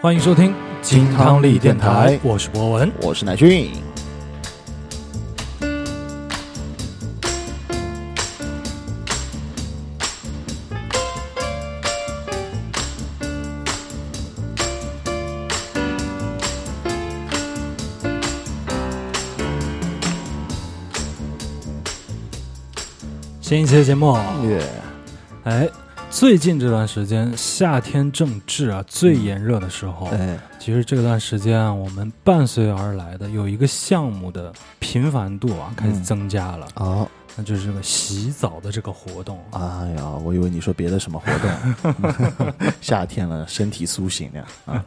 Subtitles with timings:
[0.00, 2.88] 欢迎收听金汤力电台，我是博文。
[3.02, 3.72] 我是乃俊。
[23.40, 24.62] 新一期的节目，耶，
[25.42, 25.68] 哎，
[26.18, 30.06] 最近这段时间夏天正至啊，最炎热的时候。
[30.06, 36.02] 哎，其实这段时间啊，我们伴随而来的有一个项目的频繁度啊，开始嗯。
[36.02, 37.08] 增加了，哦，
[37.38, 39.38] 那就是这个洗澡的这个活动。
[39.52, 39.60] 哎
[39.96, 42.52] 呀，我以为你说别的什么活动。
[42.82, 44.84] 夏天了，身体苏醒了啊！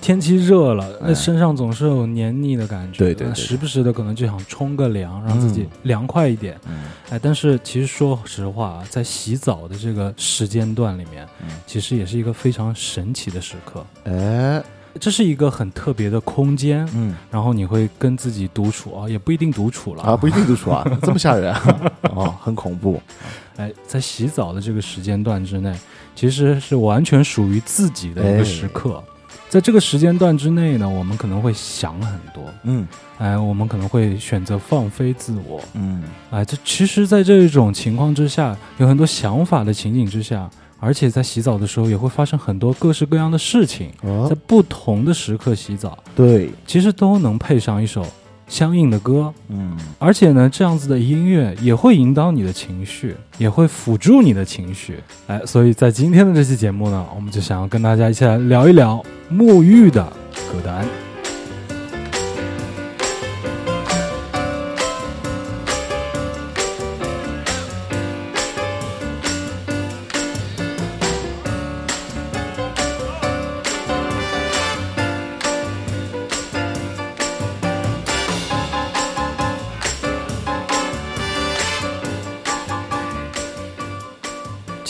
[0.00, 6.58] 天气热了，那哎身上总是有黏腻的感觉，对对对时不时的可能就想冲个凉，让自己嗯凉快一点。
[6.66, 13.84] 嗯哎，但是其实说实话啊，在洗澡的这个时间段里面，嗯，其实也是一个非常神奇的时刻。
[14.04, 14.62] 哎，
[15.00, 17.14] 这是一个很特别的空间，嗯。
[17.30, 20.02] 然后你会跟自己独处啊，也不一定独处了。
[20.02, 21.92] 啊，不一定独处啊， 这么吓人啊！
[22.14, 23.00] 哦，很恐怖。
[23.56, 25.74] 哎，在洗澡的这个时间段之内，
[26.14, 29.02] 其实是完全属于自己的一个时刻。
[29.48, 32.86] 在这个时间段之内呢，我们可能会想很多，嗯。
[33.18, 36.02] 哎，我们可能会选择放飞自我，嗯。
[36.30, 40.48] 哎，这其实，在这种情况之下，有很多想法的情景之下，
[40.84, 48.04] 而且在洗澡的时候也会发生很多各式各样的事情，在哦，不同的时刻洗澡，对，其实都能配上一首
[48.48, 54.98] 相应的歌，嗯而且呢，这样子的音乐也会引导你的情绪，也会辅助你的情绪。
[55.28, 60.04] 哎，所以在今天的这期节目呢，我们就想要跟大家一起来聊一聊沐浴的
[60.50, 60.84] 歌单。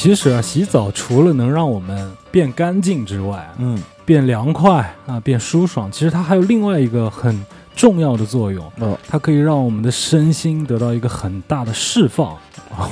[0.02, 7.40] 其实啊，洗澡除了能让我们变干净之外啊，嗯变凉快啊，变舒爽，其实它还有另外一个很
[7.76, 12.36] 重要的作用，嗯它可以让我们的身心得到一个很大的释放。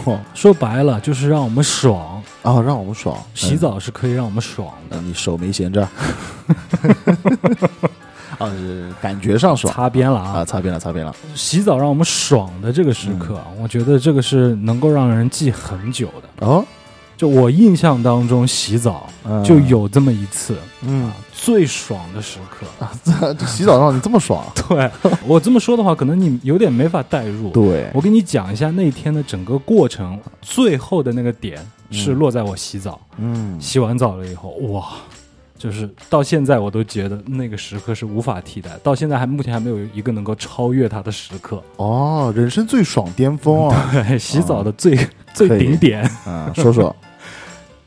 [0.06, 2.22] 哦说白了，就是让我们爽。
[2.42, 3.18] 哦，让我们爽。
[3.34, 5.82] 洗澡是可以让我们爽的，嗯，你手没闲着。
[8.38, 10.44] 啊， 是感觉上爽擦边了啊，啊！
[10.44, 11.12] 擦边了，擦边了。
[11.34, 16.46] 洗澡让我们爽的这个时刻啊，我觉得这个是能够让人记很久的。
[16.46, 16.64] 哦，
[17.20, 22.66] 就我印象当中，洗澡嗯就有这么一次，嗯啊，最爽的时刻。
[22.82, 22.90] 啊，
[23.38, 24.42] 这洗澡让你这么爽？
[24.66, 24.90] 对
[25.26, 27.50] 我这么说的话，可能你有点没法代入。
[27.50, 31.58] 对，我给你讲一下那天的整个过程，最后的那个点
[31.90, 34.86] 是落在我洗澡，嗯洗完澡了以后，哇，
[35.58, 41.62] 就是到现在我都觉得那个时刻是无法替代，到现在还目前还没有一个能够超越它的时刻。
[41.76, 43.90] 哦，人生最爽巅峰啊！
[43.92, 44.98] 对，洗澡的最、
[45.34, 46.02] 最顶点。
[46.24, 46.96] 啊，说说，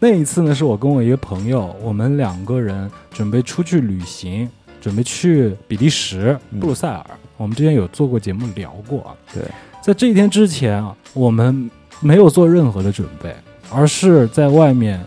[0.03, 4.49] 那一次呢，是我跟我一个朋友，我们两个人准备出去旅行，
[4.81, 7.05] 准备去比利时嗯布鲁塞尔。
[7.37, 9.41] 我们之前有做过节目聊过啊，对，
[9.81, 11.71] 在这一天之前啊，我们
[12.01, 13.33] 没有做任何的准备，
[13.71, 15.01] 而是在外面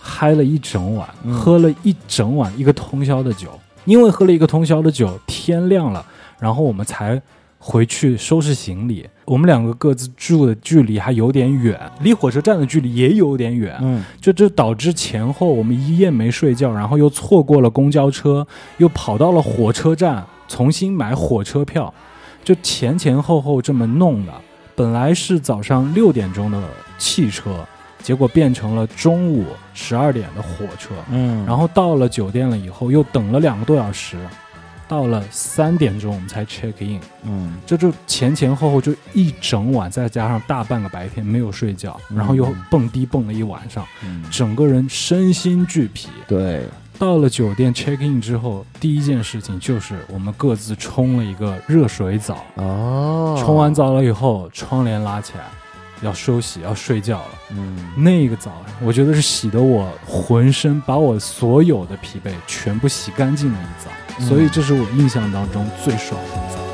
[0.00, 3.48] 嗨了一整晚，嗯喝了一整晚一个通宵的酒。
[3.84, 6.02] 因为喝了一个通宵的酒，天亮了，
[6.38, 7.20] 然后我们才
[7.58, 9.08] 回去收拾行李。
[9.24, 13.76] 我们两个各自住的距离还有点远，离火车站的距离也有点远。
[13.82, 18.46] 嗯就这导致前后我们一夜没睡觉，然后又错过了公交车，
[18.78, 21.92] 又跑到了火车站重新买火车票，
[22.42, 24.32] 就前前后后这么弄的。
[24.74, 26.62] 本来是早上六点钟的
[26.96, 27.66] 汽车，
[28.00, 34.16] 结果变成了中午十二点的火车，嗯然后到了酒店了以后又等了两个多小时，
[34.88, 37.00] 到了三点钟我们才 check in。
[37.24, 46.08] 嗯这就前前后后就一整晚，再加上大半个白天没有睡觉，然后又嗯蹦迪蹦了一晚上，嗯，整个人身心俱疲。
[46.26, 46.64] 对，
[46.98, 52.44] 到了酒店 check in 之后，第一件事情就是我们各自冲了一个热水澡。
[52.54, 55.44] 哦，冲完，澡了以后，窗帘拉起来，
[56.02, 57.30] 要休息，要睡觉了。
[57.50, 63.90] 嗯那个澡，我觉得是洗得我浑身把我所有的疲惫全部洗干净的一澡，
[64.20, 66.67] 嗯所以这是我印象当中最爽的一澡。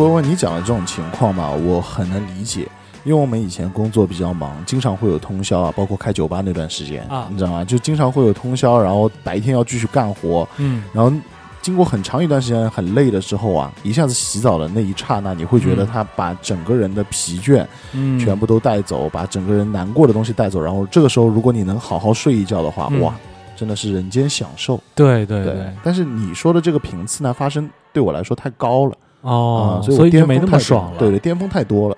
[0.00, 2.66] 其实博文你讲的这种情况吧，我很能理解，
[3.04, 7.62] 因为我们以前工作比较忙，经常会有通宵啊，包括开酒吧那段时间啊你知道吗？
[7.62, 11.12] 就经常会有通宵，然后白天要继续干活，嗯然后
[11.60, 17.62] 经过很长一段时间很累的时候啊，一下子洗澡的那一刹那，你会觉得嗯他把整个人的疲倦
[17.92, 23.14] 嗯，全部都带走，把整个人难过的东西带走，然后这个时候如果你能好好睡一觉的话，嗯哇，
[23.54, 24.80] 真的是人间享受。
[24.94, 28.96] 对对对，但是你说的这个频次呢，发生对我来说太高了。
[29.22, 30.98] 哦啊，，所以我巅峰没那么爽了。
[30.98, 31.96] 对对，巅峰太多了。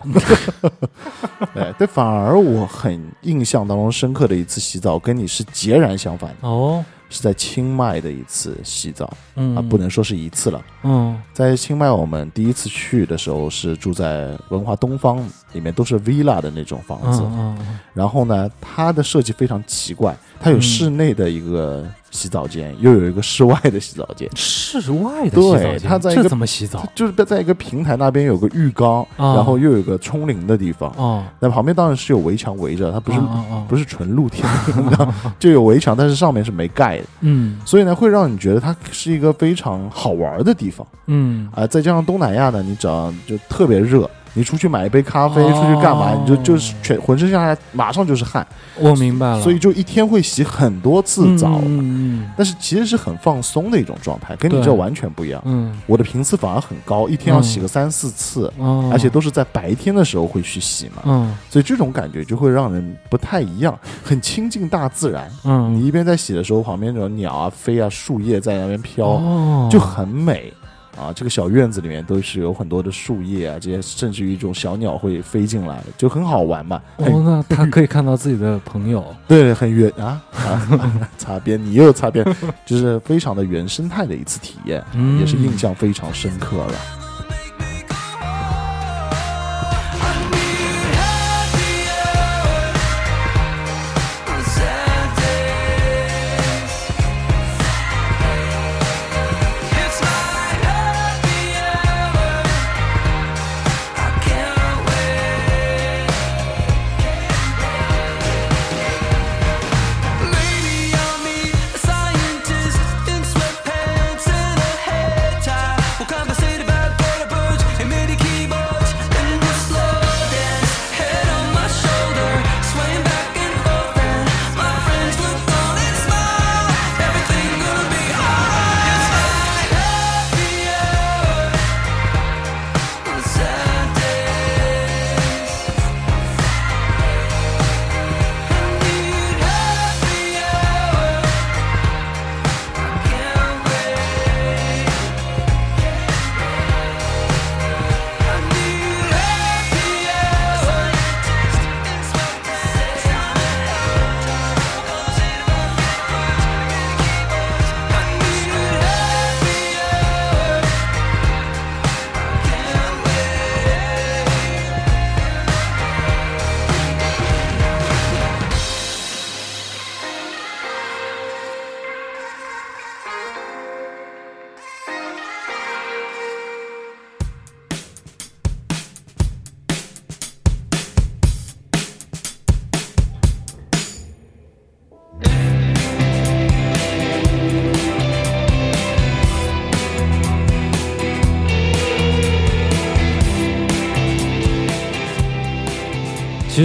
[1.54, 10.60] 对 但，反而我很印象当中深刻的一次洗澡，跟你是截然相反的，哦，是在清迈的一次洗澡嗯啊，不能说是一次了。
[10.84, 15.22] 嗯在清迈，我们第一次去的时候是住在文化东方，
[15.52, 17.22] 里面都是 villa 的那种房子。
[17.22, 24.28] 嗯嗯然后呢，它的设计非常奇怪，它有嗯室内的一个洗澡间，又有一个室外的洗澡间。
[24.34, 26.84] 室外的洗澡对它在一个怎么洗澡？
[26.94, 29.34] 就是在一个平台那边有个浴缸，啊。
[29.36, 30.92] 然后又有个冲淋的地方。
[30.96, 33.20] 哦，那旁边当然是有围墙围着，它不是、
[33.68, 34.44] 不是纯露天
[34.90, 35.08] 的，
[35.38, 37.58] 就有围墙，但是上面是没盖的，嗯。
[37.64, 40.86] 所以呢，会让你觉得它是一个非常好玩的地方。
[41.06, 41.48] 嗯。
[41.54, 45.52] 啊、再加上东南亚呢，你只要就特别热，你出去买一杯咖啡，哦。
[45.52, 48.46] 出去干嘛，你就就是全浑身上下来马上就是汗，
[48.78, 49.42] 我明白了。
[49.42, 55.42] 所以就一天会洗很多次澡，嗯但是其实是很放松的一种状态，跟你这完全不一样。
[55.44, 55.78] 嗯。
[55.86, 61.02] 我的频次反而很高，一天要洗个三四次，嗯，而且都是在白天的时候会去洗嘛。
[61.04, 61.34] 嗯。
[61.50, 65.30] 所以这种感觉就会让人不太一样，很亲近大自然。
[65.44, 69.68] 嗯，你一边在洗的时候，旁边那种鸟啊、飞啊、树叶在那边飘，哦。
[69.70, 70.52] 就很美
[70.96, 71.12] 啊。
[71.14, 76.80] 这个小院子里面都是有很多的树叶啊，这些甚至于一种小鸟会飞进来，就很好玩嘛。
[76.98, 79.04] 哦，那他可以看到自己的朋友。
[79.28, 82.24] 对，很原啊啊， 擦边，你又擦边，
[82.66, 86.74] 就是非常的原生态的一次体验，嗯也是印象非常深刻了。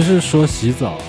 [0.08, 1.04] 其实说洗澡啊，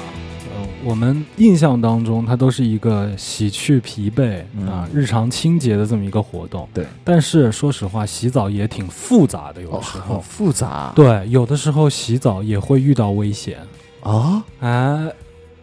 [0.57, 6.67] 呃，我们印象当中它都是一个洗去疲惫嗯啊、日常清洁的这么一个活动。
[6.73, 10.15] 对，但是说实话，洗澡也挺复杂的，有时候。
[10.15, 10.91] 很复杂。
[10.93, 13.59] 对，有的时候洗澡也会遇到危险。
[14.03, 15.09] 啊，哎，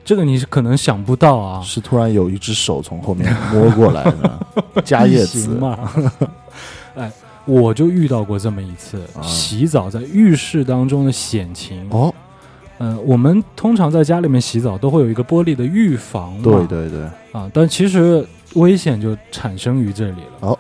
[0.02, 1.62] 这个你是可能想不到啊。
[1.62, 4.46] 是突然有一只手从后面摸过来的，
[4.82, 5.92] 加叶子行嘛？
[6.96, 7.12] 哎，
[7.44, 11.86] 我就遇到过这么一次、啊洗澡在浴室当中的险情。
[11.90, 12.14] 哦，
[12.78, 17.00] 嗯、我们通常在家里面洗澡都会有一个玻璃的浴房嘛，对对对，
[17.32, 20.48] 啊，但其实危险就产生于这里了。
[20.48, 20.58] 哦，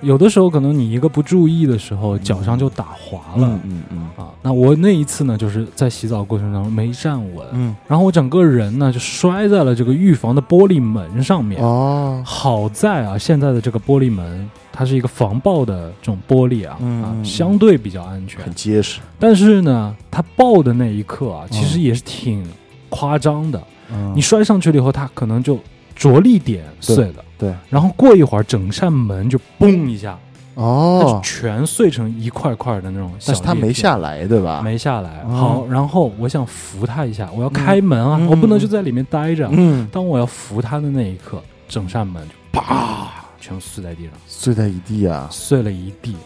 [0.00, 3.48] 有的时候可能你一个不注意的时候，脚上就打滑了。
[3.48, 11.62] 嗯嗯嗯啊，那我那一次呢，就是在洗澡过程当中没站稳，嗯，然后我整个人呢就摔在了这个浴房的玻璃门上面。
[11.62, 18.42] 哦，好在啊，现在的这个玻璃门它是一个防爆的这种玻璃啊，啊，相对比较安全。
[18.42, 22.44] 很结实，但是呢，它爆的那一刻啊，其实嗯也是挺
[22.88, 23.62] 夸张的。
[23.92, 24.12] 嗯。
[24.16, 25.60] 你摔上去了以后，它可能就
[25.94, 30.18] 着力点碎了，对，然后过一会儿，整扇门就嘣一下
[30.56, 34.60] 它就哦，全碎成一块块的那种小但是它没下来，对吧？
[34.62, 35.24] 没下来。
[35.28, 38.26] 哦好，然后我想扶它一下，我要开门啊，嗯。
[38.26, 39.48] 我不能就在里面待着。
[39.52, 45.28] 嗯，当我要扶它的那一刻，整扇门就啪，全碎在地上，碎在一地啊。
[45.30, 46.16] 碎了一地。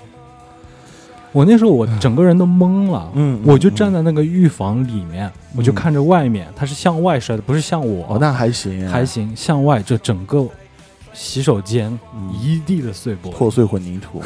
[1.32, 3.74] 我那时候我整个人都懵了，嗯，我就嗯。
[3.74, 10.46] 站在那个浴房里面，我就看着外面，它是向外摔的，不是向我，哦，那还行，还行，向外这整个
[11.12, 12.32] 洗手间嗯。
[12.32, 14.22] 一地的碎玻璃，破碎混凝土。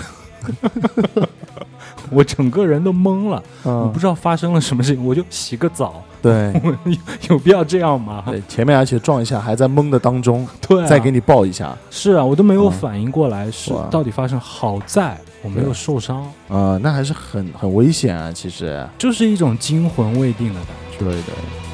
[2.10, 6.52] 我整个人都懵了，我嗯不，知道发生了什么事情，我就洗个澡，对
[7.28, 8.22] 有必要这样吗？
[8.26, 18.86] 对，前面而且撞一下，还在懵的当中， 对啊、再给你抱一下，是啊，我都没有嗯反应过来是到底发生，好在我没有受伤，啊，那还是很很危险啊，其实。
[18.96, 20.98] 就是一种惊魂未定的感觉。
[21.04, 21.71] 对的。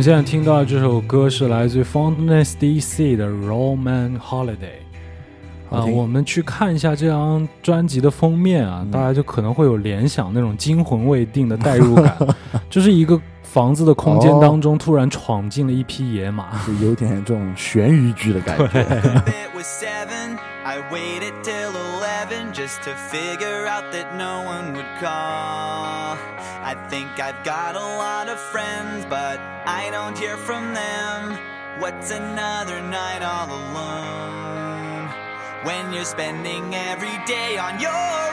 [0.00, 4.80] 们现在听到的这首歌是来自于 Fountains DC 的《Roman Holiday》。
[5.76, 12.16] 啊，我们去看一下这张专辑的封面啊，嗯大家就可能会有联想那种惊魂未定的代入感，
[12.70, 16.46] 就是一个房子的空间当中突然闯进了一匹野马。
[16.66, 18.86] 就有点这种悬疑剧的感觉。
[26.62, 31.38] I think I've got a lot of friends, but I don't hear from them.
[31.78, 35.08] What's another night all alone?
[35.64, 38.29] When you're spending every day on your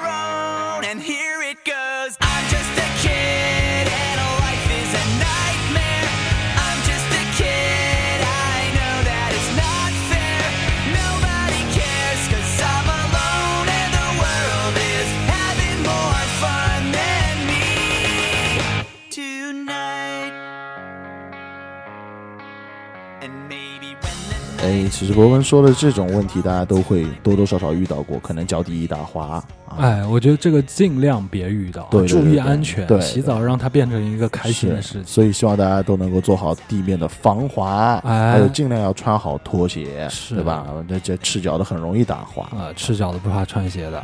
[24.63, 32.85] 哎，其实博文说的这种问题，大家都会多多少少遇到过，可能脚底一打滑啊，哎，我觉得这个尽量别遇到，对对注意安全。
[32.87, 35.05] 对洗澡让它变成一个开心的事情。
[35.05, 40.65] 所以希望大家都能够做好地面的防滑，哎还有尽量要穿好拖鞋，是对吧？
[40.87, 44.03] 这这赤脚的很容易打滑，啊，赤脚的不怕穿鞋的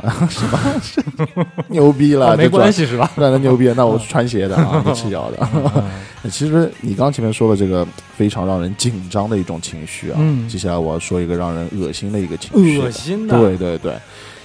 [1.68, 3.10] 牛逼了，啊没关系是吧？
[3.16, 5.48] 那那牛逼，那我是穿鞋的啊，你赤脚的。
[5.74, 5.82] 嗯
[6.30, 13.98] 其实你刚前面说的这个非常让人紧张的一种情绪啊，嗯接下来我要说一个让人恶心的一个情绪，恶心的，对对对，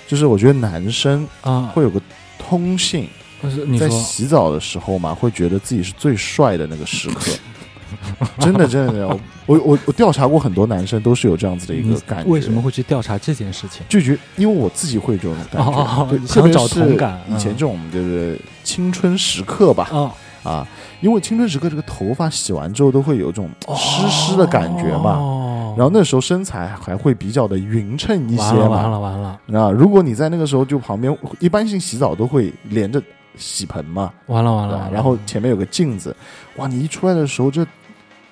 [0.08, 2.01] 就是我觉得男生啊，会有个
[2.39, 3.08] 通性，
[3.39, 7.32] 不是你在洗澡的时候嘛，会觉得自己是最帅的那个时刻。
[8.39, 9.08] 真的，真的，
[9.46, 12.30] 我我我调查过很多男生，都是有这样子的一个感觉。
[12.32, 13.84] 为什么会去调查这件事情？
[13.88, 17.54] 就觉因为我自己会有这种感觉，想找特别是同感以前嗯。
[17.54, 20.68] 这种就是青春时刻吧，啊，啊，
[21.01, 25.49] 因为青春时刻这个头发洗完之后都会有这种湿湿的感觉嘛，哦
[25.79, 28.91] 然后那时候身材还会比较的匀称一些完了完。
[28.91, 29.39] 了完了。
[29.45, 33.01] 那如果你在那个时候就旁边，一般性洗澡都会连着
[33.38, 36.13] 洗盆嘛，完了完了然后前面有个镜子，
[36.57, 37.65] 哇，你一出来的时候这。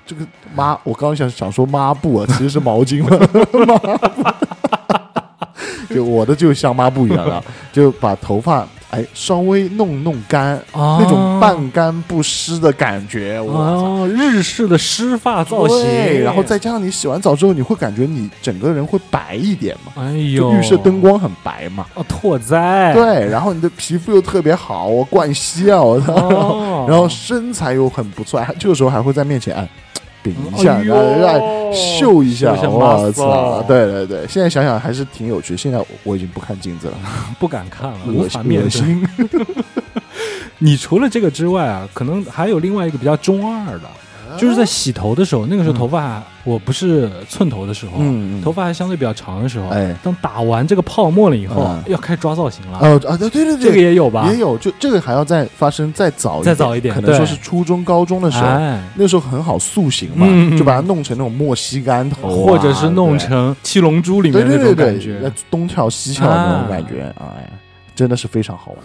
[0.06, 0.25] 这个
[0.56, 3.10] 抹，我刚刚想想说抹布啊，其实是毛巾嘛，
[3.51, 3.77] 抹
[4.08, 10.98] 布，就我的就像抹布一样的，就把头发哎稍微弄弄干，哦。
[11.01, 13.60] 那种半干不湿的感觉，我操！
[13.60, 26.86] 哦，日式的湿发造型，对，然后再加上你洗完澡之后，你会感觉你整个人会白一点嘛，哎呦，就浴室灯光很白嘛，哦，拓哉，对，然后你的皮肤又特别好，我冠希啊，我操，哦。
[26.88, 29.67] 然后身材又很不错，这个时候还会在面前哎
[30.24, 31.40] 顶一下，然后让
[31.74, 35.56] 秀一下，我操，对对对，现在想想还是挺有趣。
[35.56, 36.98] 现在我已经不看镜子了，
[37.40, 38.66] 不敢看了，无恶心法面对。
[38.66, 39.08] 恶心。
[40.60, 43.88] 你除了这个之外啊，可能还有另外一个比较中二的，
[44.38, 48.00] 就是在洗头的时候，那个时候头发还我不是寸头的时候，
[48.44, 52.79] 头发还相对比较长的时候，哎当打完这个泡沫了以后，嗯要开始抓造型了。
[52.82, 54.29] 哦啊，对对对对，这个也有吧？
[54.32, 60.25] 也有，就这个还要再发生再早再早一点可能说是初中、高中的时候，哎，那时候很好塑形嘛，
[60.58, 65.32] 就把它弄成那种莫西干头啊、或者是弄成七龙珠里对面那种感觉。
[65.50, 67.50] 东跳西跳的那种感觉，哎，
[67.95, 68.80] 真的是非常好玩。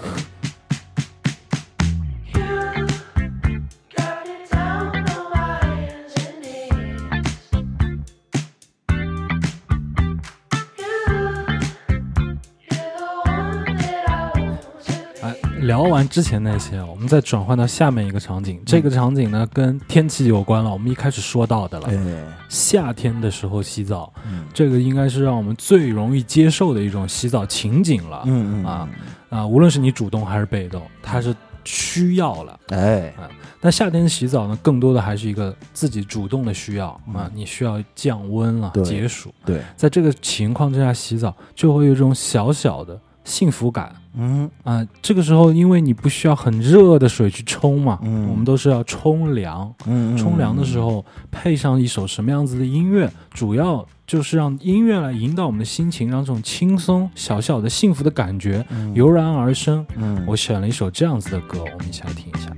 [15.73, 18.61] 聊完之前那些，我们再转换到下面一个场景。
[18.67, 20.71] 这个场景呢，跟天气有关了。
[20.71, 28.23] 我们一开始说到的了，哎，夏天的时候洗澡，嗯这个应该是让我们最容易接受的一种洗澡情景了。
[28.27, 28.89] 嗯嗯啊，
[29.31, 32.61] 啊，无论是你主动还是被动，它是需要了。
[32.69, 33.11] 哎，
[33.59, 39.33] 但夏天洗澡呢，更多的还是一个自己主动的需要啊嗯，你需要降温了、解暑。
[39.47, 44.87] 对，在这个情况之下洗澡，就会有一种小小的幸福感嗯啊。
[45.01, 49.73] 这个时候，因为你不需要很热的水去冲嘛，嗯我们都是要冲凉。
[49.87, 59.87] 嗯，冲凉的时候配上一首什么样子的音乐，主要就是让音乐来引导我们的心情，让这种轻松、小小的幸福的感觉嗯油然而生。
[59.97, 62.51] 嗯我选了一首这样子的歌，我们一起来听一下。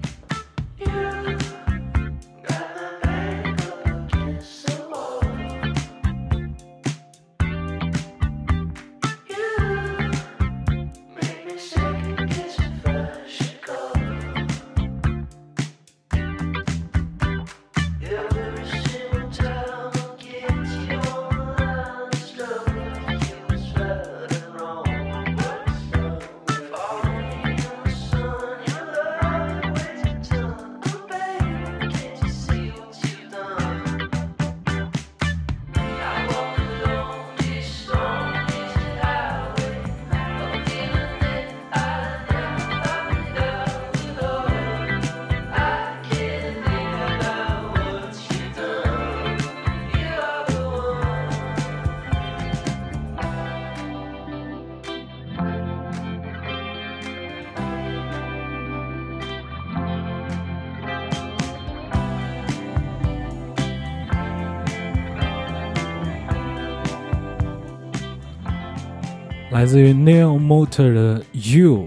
[69.65, 71.87] 来自于 Neil Motor 的 You，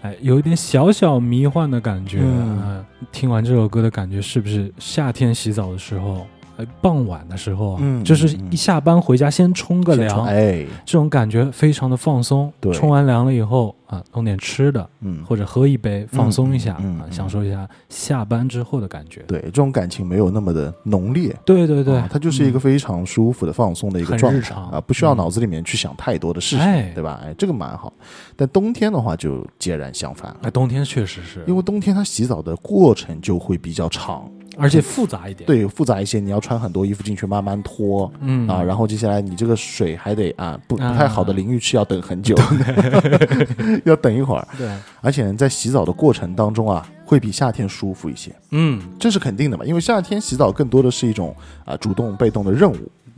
[0.00, 2.18] 哎，有一点小小迷幻的感觉。
[2.20, 8.48] 嗯啊听完这首歌的感觉，是不是夏天洗澡的时候，哎，傍晚的时候啊，嗯就是嗯。
[8.50, 12.52] 一下班回家先冲个凉，哎，这种感觉非常的放松。
[12.60, 12.72] 对。
[12.72, 19.22] 冲完凉了以后啊，弄点吃的，嗯，或者喝一杯，放松一下，啊，嗯嗯享受一下下班之后的感觉。
[19.26, 21.34] 对，这种感情没有那么的浓烈。
[21.46, 24.68] 对对对，啊它就是一个嗯非常舒服的、放松的一个很状态日常。
[24.70, 25.16] 啊，不需要嗯。
[25.16, 26.92] 脑子里面去想太多的事情，哎。
[26.94, 27.20] 对吧？
[27.24, 27.92] 哎，这个蛮好。
[28.36, 38.10] 但冬天的话就截然相反了，哎，冬天确实是，因为冬天它洗澡的过程就会比较长，而且复杂一点。，对，复杂一些，你要穿很多衣服进去慢慢脱。
[38.20, 42.36] 嗯啊，然后接下来你这个水还得啊不不啊太好的淋浴器要等很久，
[43.84, 44.68] 要等一会儿，对，
[45.00, 51.34] 而且，在洗澡的过程当中啊，会比夏天舒服一些，嗯这是肯定的嘛，因为夏天洗澡更多的是一种
[51.64, 52.76] 啊主动被动的任务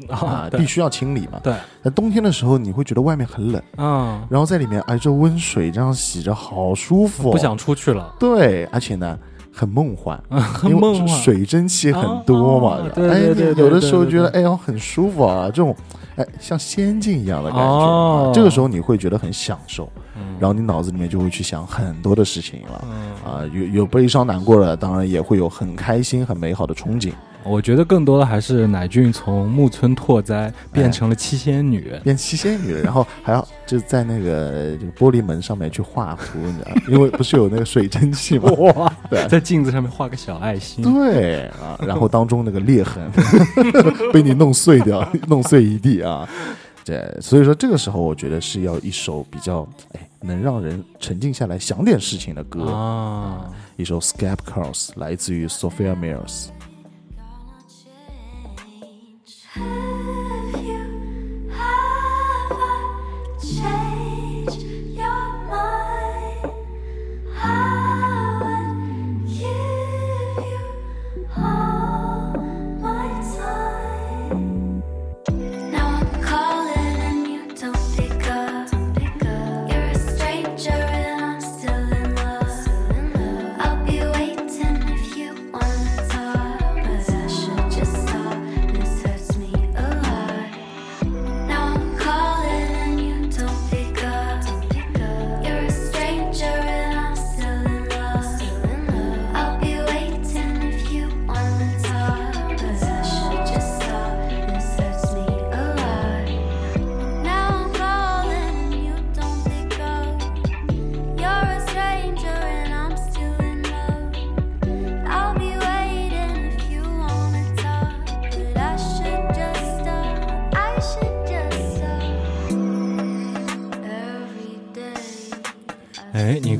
[0.08, 1.40] 啊，必须要清理嘛。
[1.42, 9.18] 对，那冬天的时候，你会觉得外面很冷，嗯，然后在里面挨着温水这样洗着，好舒服、哦不想出去了，对，而且呢。
[9.54, 11.08] 很梦幻，很因为梦幻。
[11.08, 15.74] 水蒸气很多嘛，哦对哎，对对对你有的时候觉得哎呦很舒服啊，这种
[16.16, 18.30] 哎像仙境一样的感觉，哦。
[18.30, 20.36] 啊这个时候你会觉得很享受，嗯。
[20.40, 27.12] 然后你脑子里面就会去想很多的事情了，嗯，啊，有有悲伤难过的，当然也会有很开心很美好的憧憬，
[27.44, 31.92] 我觉得更多的还是乃俊从木村拓哉变成了七仙女。
[32.02, 40.82] 变七仙女，然后还要就在那个这个玻璃门上面去画符，你知道吗，因为不是有那个水蒸气吗， 哇，对在镜子上面画个小爱心。
[40.82, 43.10] 对啊，然后当中那个裂痕
[44.12, 46.28] 被你弄碎掉， 弄碎一地啊。
[46.84, 56.48] 对，所以说这个时候我觉得是要一首比较哎能让人沉静下来想点事情的歌，啊，一首 Scap Curls 来自于 Sophia Mills。
[59.56, 59.93] 嘿。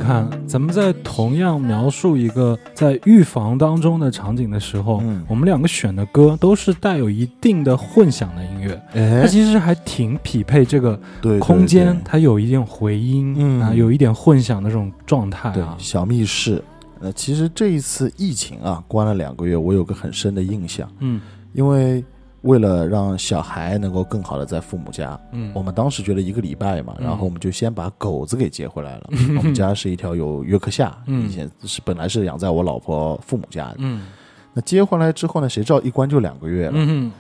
[0.05, 5.25] 看，咱们在同样描述一个在预防当中的场景的时候，嗯。
[5.27, 11.01] 我们两个选的歌都是带有一定的混响的音乐，它哎，其实还挺匹配这个
[11.41, 13.61] 空间，对它有一点回音，嗯。
[13.63, 16.63] 啊，有一点混响的这种状态小密室。
[17.01, 21.21] 呃，其实这一次疫情啊，关了两个月，我有个很深的印象，嗯。
[21.53, 22.05] 因为
[22.45, 27.07] 为了让小孩能够更好的在父母家，嗯，我们当时觉得一个礼拜嘛，嗯。
[27.07, 29.11] 然后我们就先把狗子给接回来了。
[29.37, 31.27] 我们家是一条有约克夏，嗯。
[31.27, 33.77] 以前是本来是养在我老婆父母家的。
[33.79, 34.07] 嗯。
[34.53, 37.11] 那接回来之后呢，谁知道一关就两个月了，嗯，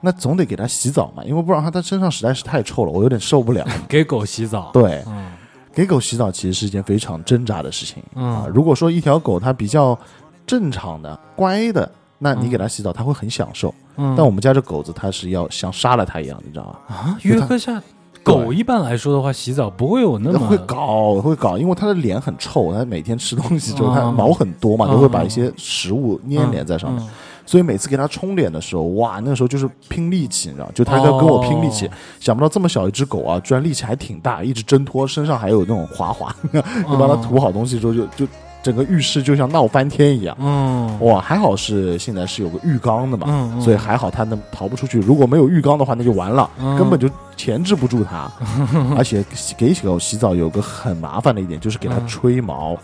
[0.00, 3.66] 那总得给它洗澡嘛，因为不然它它身上实在是太臭了，我有点受不了。
[3.88, 5.30] 给狗洗澡，对，嗯。
[5.72, 8.02] 给狗洗澡其实是一件非常挣扎的事情。
[8.14, 8.44] 啊。
[8.44, 9.98] 嗯如果说一条狗它比较
[10.44, 11.90] 正常的、乖的，
[12.22, 12.50] 那你嗯。
[12.50, 13.74] 给它洗澡，它会很享受。
[13.96, 16.94] 嗯，但我们家这狗子它是要像杀了它一样，你知道吗？
[16.96, 17.82] 啊，约克夏
[18.22, 27.08] 狗一般来说的话，洗澡不会有那么会搞会搞，因为它的脸很臭，它每天吃东西之后，哦它毛很多嘛，哦都会把一些食物粘连在上面，嗯
[27.44, 38.26] 所以每次给它冲脸的时候，哇，那个时候就是拼力气，你知道，就它在跟我拼力气，哦想不到这么小一只狗啊，居然力气还挺大，一直挣脱，身上还有那种滑滑，你把它涂好东西之后，就就
[38.62, 40.36] 整个浴室就像闹翻天一样。
[40.40, 45.00] 嗯哇，还好是现在是有个浴缸的嘛，嗯嗯所以还好他能逃不出去。
[45.00, 48.30] 如果没有浴缸的话，那就完了，嗯根本就钳制不住它。
[48.96, 49.24] 而且
[49.56, 52.78] 给狗洗澡有个很麻烦的一点，就是给它嗯吹毛。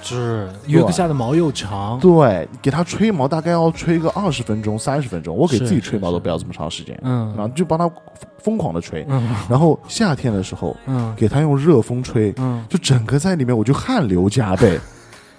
[0.00, 5.36] 是约克夏的毛又长，对，给它吹毛大概要吹个二十分钟、三十分钟。
[5.36, 7.90] 我给自己吹毛都不要这么长时间，嗯然后就帮它
[8.38, 9.04] 疯狂的吹。
[9.10, 14.78] 嗯然后夏天的时候，嗯给它用热风吹，嗯就整个在里面我就汗流浃背，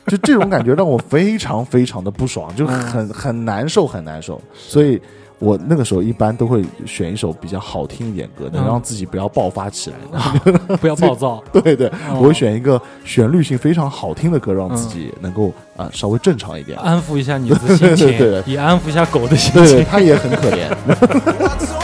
[0.10, 4.42] 就这种感觉让我非常非常的不爽，就很很难受很难受。
[4.54, 5.00] 所以
[5.38, 10.52] 我那个时候一般都会选一首比较好听一点歌，能嗯让自己不要爆发起来的。
[10.78, 16.78] 不要暴躁，对对，哦我会选一个旋律性非常好听的歌，让自己能够啊、稍微正常一点。
[16.80, 19.86] 安抚一下你的心情对对，也安抚一下狗的心情。
[19.90, 20.68] 它也很可怜。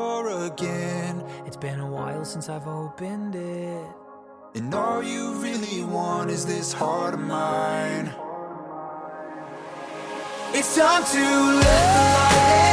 [0.00, 3.86] again, It's been a while since I've opened it.
[4.54, 8.06] and all you really want is this heart of mine.
[10.54, 11.24] It's time to
[11.64, 12.65] let the light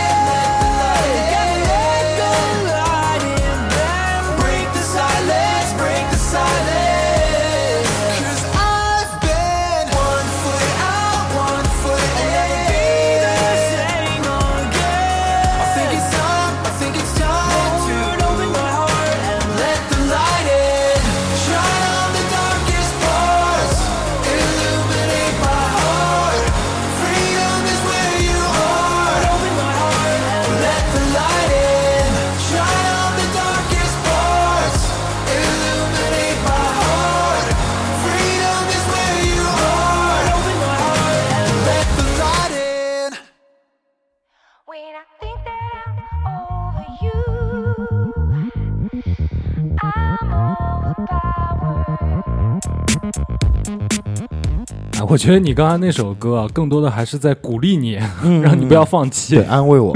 [55.10, 57.94] 我觉得你刚才那首歌啊，更多的还是在鼓励你，
[58.42, 59.42] 让你不要放弃。
[59.44, 59.96] 安慰我。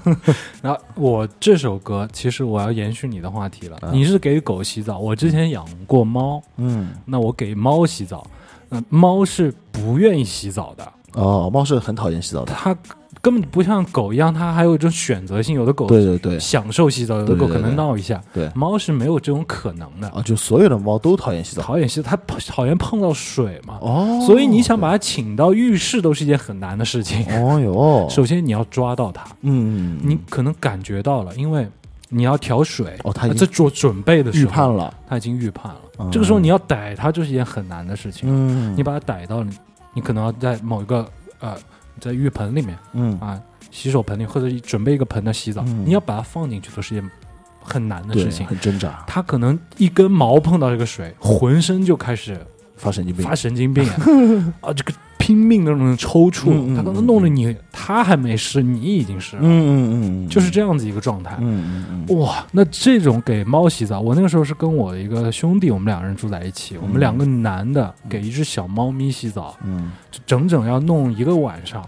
[0.62, 3.76] 然后我这首歌，其实我要延续你的话题了。
[3.80, 8.26] 啊你是给狗洗澡，我之前养过猫，嗯，那我给猫洗澡，
[8.68, 12.52] 那、猫是不愿意洗澡的，哦，猫是很讨厌洗澡的。
[12.54, 12.76] 它
[13.20, 15.54] 根本不像狗一样，它还有一种选择性。
[15.54, 20.08] 有的狗对对对享受洗澡，有的狗可能闹一下，对猫是没有这种可能的。
[20.10, 21.62] 啊，就所有的猫都讨厌洗澡。
[21.62, 27.24] 讨厌洗澡，它 讨厌碰到水嘛，哦，所以你想把它请到浴室都是一件很难的事情。
[27.42, 31.66] 哦哟， 首先你要抓到它，嗯，你可能感觉到了，因为
[32.10, 34.94] 你要调水，哦，它已这经准准备的时候，预判了。
[35.08, 35.80] 他已经预判了。
[36.00, 38.28] 嗯这个时候你要逮它就是一件很难的事情。
[38.30, 39.46] 嗯，你把它逮到了，
[39.92, 41.04] 你可能要在某一个
[41.40, 41.56] 呃，
[42.00, 47.10] 在浴盆里面嗯，啊，洗手盆里或者准备一个盆的洗澡，嗯你要把它放进去都是一件
[47.62, 48.46] 很难的，事情。
[48.46, 52.38] 很挣扎，它可能一根毛碰到这个水，浑身就开始
[52.76, 53.34] 发神经病发。
[53.34, 53.86] 神经病
[54.60, 54.72] 啊！
[54.72, 54.92] 这个
[55.28, 61.36] 拼命的那种抽搐，嗯嗯他可能弄得你，他还没湿，你已经是了，嗯嗯嗯，就是这样子一个状态。
[61.38, 69.92] 嗯嗯嗯，哇，那这种给猫洗澡，我那个时候是跟我一个兄弟，我们两个人住在一起，我们两个男的给一只小猫咪洗澡，嗯。
[70.10, 71.86] 就整整要弄一个晚上。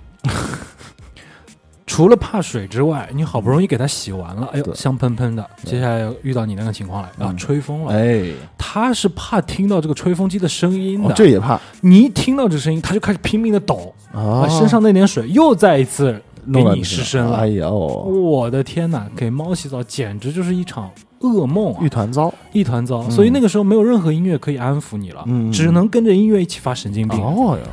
[1.90, 5.44] 除了怕水之外，你好不容易给它洗完了，哎呦香喷喷的。
[5.64, 7.92] 接下来遇到你那个情况了，啊，嗯吹风了。
[7.92, 16.12] 哎，他是怕听到这个吹风机的声音哦的，，这也怕你一听到这声音，他就开始拼命的抖，啊啊，身上那点水又再一次
[16.52, 17.38] 给你弄了失身了。
[17.38, 20.88] 哎呀哦，我的天哪，给猫洗澡简直就是一场
[21.22, 21.88] 噩梦啊一！
[21.88, 22.32] 团糟。
[22.52, 27.20] 一团糟，嗯所以那个时候没有任何音乐可以安抚你了，嗯只能跟着音乐一起发神经病。
[27.20, 27.66] 哦哟，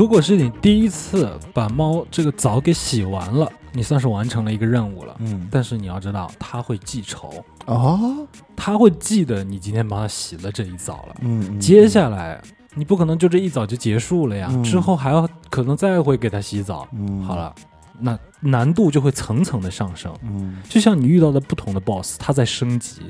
[0.00, 5.14] 如果是你第一次把猫这个澡给洗完了，你算是完成了一个任务了。
[5.18, 8.00] 嗯但是你要知道，它会记仇，啊，
[8.56, 11.16] 它会记得你今天帮它洗了这一澡了。
[11.20, 12.40] 嗯，嗯接下来
[12.72, 16.88] 你不可能就这一澡就结束了呀，嗯之后还要可能再会给它洗澡。
[16.94, 17.54] 嗯好，了，
[17.98, 20.10] 那难度就会层层的上升。
[20.22, 23.02] 嗯，就像你遇到的不同的 BOSS，它在升级，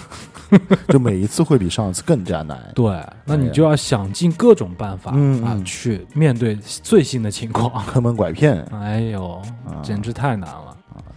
[0.88, 2.58] 就每一次会比上一次更加难。
[2.74, 7.84] 对，那你就要想尽各种办法、啊，去面对最新的情况。
[7.86, 8.62] 坑蒙拐骗。
[8.72, 10.76] 哎呦，啊简直太难了。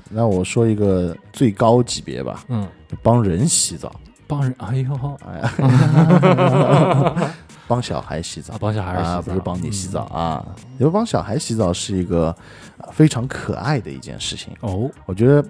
[0.10, 2.68] 那我说一个最高级别吧，嗯，
[3.02, 3.90] 帮人洗澡，
[4.28, 5.52] 帮人，哎呦，哎呀，
[7.66, 10.46] 帮小孩洗澡啊，帮小孩洗澡，啊，不是帮你洗澡嗯啊。
[10.80, 12.36] 因为帮小孩洗澡是一个
[12.80, 14.52] 呃非常可爱的一件事情。
[14.60, 15.46] 哦，我觉得，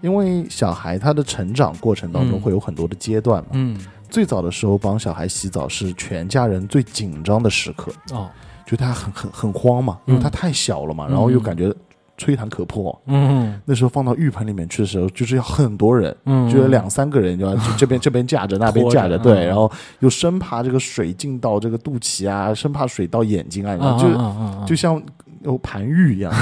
[0.00, 2.40] 因为小孩他的成长过程当中嗯。
[2.40, 3.50] 会有很多的阶段嘛。
[3.52, 8.28] 嗯，最早的时候帮小孩洗澡是全家人最紧张的时刻，哦，
[8.66, 11.72] 就他很很很慌嘛，因为嗯他太小了嘛，然后又感觉
[12.16, 12.98] 吹弹可破。
[13.06, 13.60] 嗯。
[13.64, 19.46] 那时候放到浴盆里面去的时候，就是要很多人，嗯，就有两三个人，就要 这边这边架着，那边架着，对，嗯。
[19.46, 25.00] 然后又生怕这个水进到这个肚脐啊，生怕水到眼睛啊，啊，就就像
[25.40, 26.32] 有盘玉一样，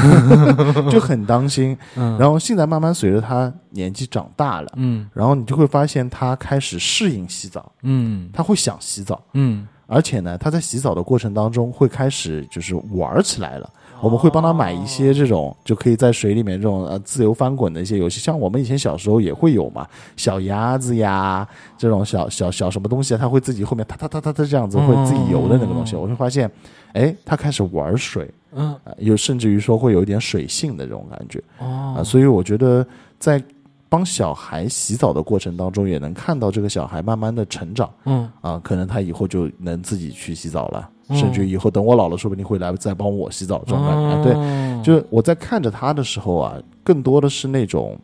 [0.91, 1.77] 就很当心。
[1.97, 8.29] 嗯，然后现在慢慢随着他年纪长大了，嗯然后你就会发现他开始适应洗澡，嗯。
[8.33, 13.69] 他会想洗澡，嗯，而且呢，他在洗澡的过程当中会开始就是玩起来了。
[14.01, 19.85] 我们会帮他买一些这种就可以在水里面这种呃自由翻滚的一些游戏，像我们以前小时候也会有嘛，
[20.17, 21.45] 小鸭子呀
[21.77, 26.49] 这种小小小什么东西啊，它会自己后面哒哒哒哒哒这样子会自己游的那个东西，我会发现，
[26.93, 28.73] 哎，他开始玩水，嗯。
[28.85, 31.39] 啊，有甚至于说会有一点水性的这种感觉。
[31.59, 32.87] 啊，哦，所以我觉得
[33.19, 33.43] 在
[33.89, 38.31] 帮小孩洗澡的过程当中，也能看到这个小孩慢慢的成长嗯。
[38.41, 41.17] 啊，可能他以后就能自己去洗澡了，嗯。
[41.17, 44.25] 甚至于以后等我老了，说不定会来再帮我洗澡这种感觉。
[44.25, 47.99] 对就是我在看着他的时候啊，更多的是那种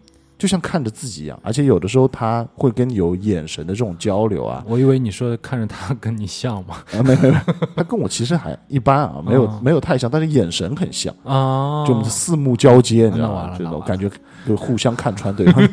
[0.45, 7.37] 就像看着自己一样，而且有的时候他会跟你有眼神的这种交流啊，我以为你说看着他跟你像吗啊，没没没，
[7.75, 11.15] 他跟我其实还一般啊， 没有、哦没有太像，但是眼神很像。
[11.25, 13.55] 啊，就四目交接，你知道吗？
[13.57, 14.11] 这种感觉
[14.47, 15.63] 就互相看穿对方。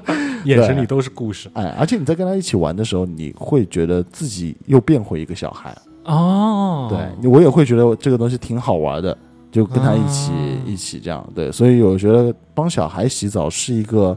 [0.44, 5.74] 眼神里都是故事哎，而且你在跟他一起玩的时候，你会觉得自己又变回一个小孩。
[6.04, 9.16] 哦，对，我也会觉得这个东西挺好玩的，
[9.50, 11.26] 就跟他一起、啊一起这样。
[11.34, 14.16] 对，所以我觉得帮小孩洗澡是一个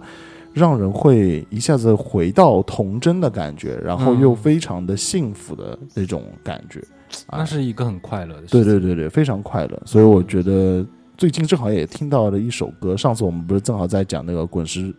[0.54, 6.82] 让人会一下子回到童真的感觉，然后又嗯非常的幸福的那种感觉。
[7.30, 8.64] 那是一个很快乐的事情。
[8.64, 9.82] 对对对对，非常快乐。
[9.86, 10.86] 所以我觉得
[11.22, 14.92] 最近正好也听到了一首歌，上次我们不是正好在讲那个滚石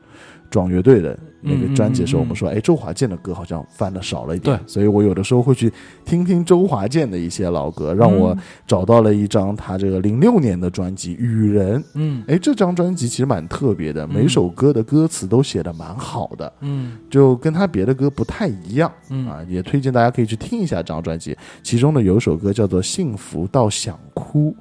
[0.49, 4.69] 壮乐队的那个专辑的时候，我们说，哎，周华健的歌好像翻的少了一点，对。
[4.69, 5.73] 所以我有的时候会去
[6.05, 11.83] 听听周华健的一些老歌，让我嗯找到了一张他这个零六年的专辑《雨人》。
[11.95, 12.23] 嗯。
[12.29, 16.93] 哎，这张专辑其实蛮特别的，每首歌的歌词都写的蛮好的，嗯。
[17.11, 18.93] 就跟他别的歌不太一样。
[19.11, 19.27] 嗯。
[19.27, 24.53] 啊，也推荐大家可以去听一下这张专辑，其中呢有一首歌叫做《幸福到想哭》，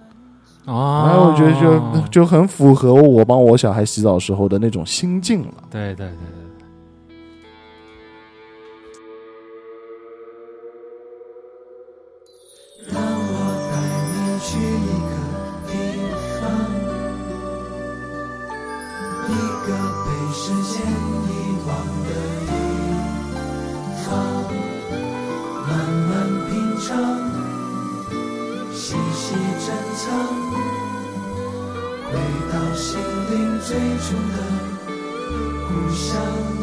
[0.66, 5.54] 啊，然后我觉得就就很符合我帮我小孩洗澡时候的那种心境了。
[5.70, 6.16] 对对对
[33.72, 34.44] 最初的
[35.66, 36.61] 故乡。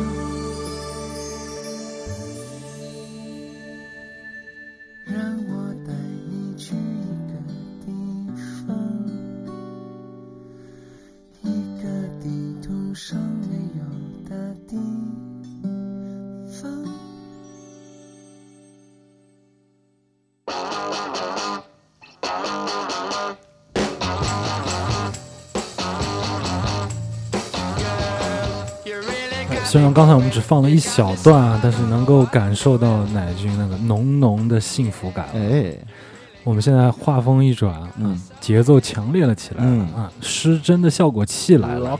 [29.98, 35.26] 刚才我们只放了一小段啊，但是能够感受到乃君那个浓浓的幸福感。
[35.34, 35.74] 哎，
[36.44, 41.98] 我们现在画风一转，嗯，节奏强烈了起来了、嗯啊，失真的效果器来了。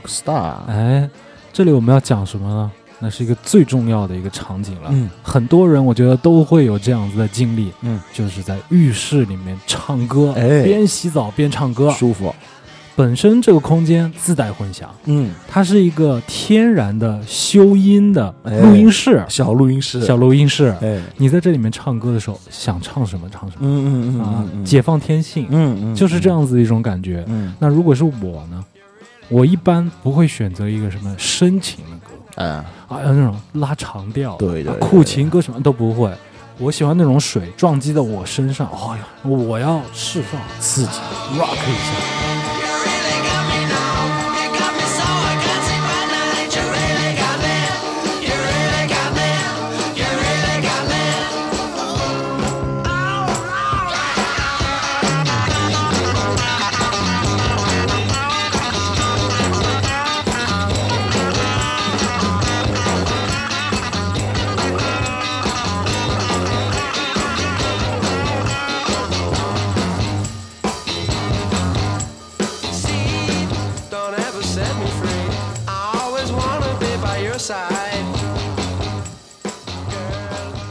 [0.67, 1.09] 哎，
[1.51, 2.71] 这里我们要讲什么呢？
[2.99, 4.87] 那是一个最重要的一个场景了。
[4.93, 11.91] 嗯很多人我觉得都会有这样子的经历，嗯，就是在浴室里面唱歌，哎边洗澡边唱歌。
[11.91, 12.33] 舒服，
[12.99, 18.59] 本身这个空间自带混响，嗯，它是一个天然的修音的哎。
[18.59, 20.75] 录音室，小录音室，小录音室。
[20.81, 27.23] 哎，你在这里面唱歌的时候，想唱什么唱什么、嗯嗯嗯啊解放天性，嗯嗯，就是这样子的一种感觉。
[27.27, 28.61] 嗯，那如果是我呢，
[29.29, 32.11] 我一般不会选择一个什么深情的歌。
[32.35, 32.55] 嗯，
[32.89, 36.11] 啊，那种拉长调，对对对啊酷情歌什么都不会。
[36.57, 40.99] 我喜欢那种水撞击到我身上，哎呀，我要释放刺激
[41.37, 42.48] ，rock 一下。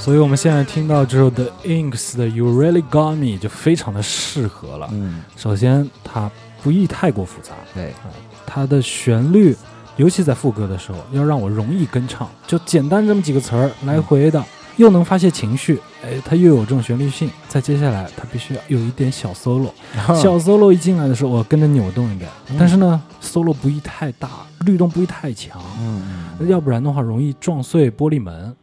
[0.09, 4.89] 所以我们现在听到这首 The Inks 的 You Really Got Me 就非常的适合了。
[4.91, 6.31] 嗯，首先，它
[6.63, 7.93] 不易太过复杂，对，
[8.47, 9.55] 它的旋律，
[9.99, 14.43] 尤其在副歌的时候，要让我容易跟唱，就简单这么几个词儿来回的，
[14.79, 17.31] 又能发泄情绪，哎，它又有这种旋律性。
[17.47, 19.73] 再接下来，它必须要有一点小 solo，
[20.19, 24.31] 小 solo 一进来的时候，我跟着扭动一点，但是呢，solo 不宜太大，
[24.61, 28.55] 律动不宜太强，嗯要不然的话容易撞碎玻璃门，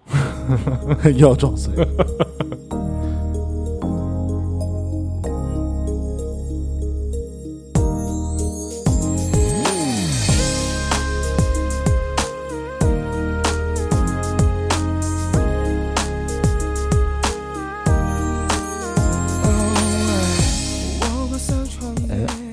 [1.18, 1.74] 又要撞碎。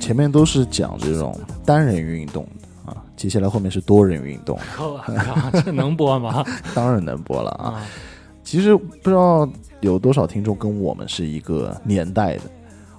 [0.01, 2.47] 前面都是讲这种单人运动，
[3.23, 4.59] 接下来后面是多人运动，
[5.65, 6.45] 这能播吗？
[6.75, 7.67] 当然能播了啊。
[7.67, 7.87] 啊，
[8.43, 9.49] 其实不知道
[9.79, 12.43] 有多少听众跟我们是一个年代的，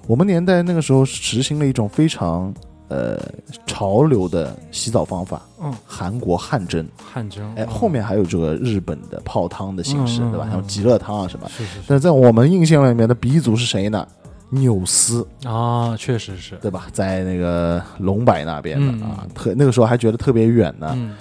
[0.06, 2.54] 我们年代那个时候实行了一种非常
[2.88, 3.20] 呃
[3.66, 10.46] 潮流的洗澡方法，嗯，韩国汗蒸，汗蒸，哎，嗯后面还有这个日本的泡汤的形式，对吧？
[10.48, 11.46] 还有极乐汤啊什么。
[11.50, 14.08] 是是是但在我们印象里面的鼻祖是谁呢？
[14.54, 16.86] 纽斯，啊，确实是，对吧？
[16.92, 20.92] 在那个龙柏那边的、嗯啊，特那个时候还觉得特别远呢。
[20.96, 21.14] 嗯，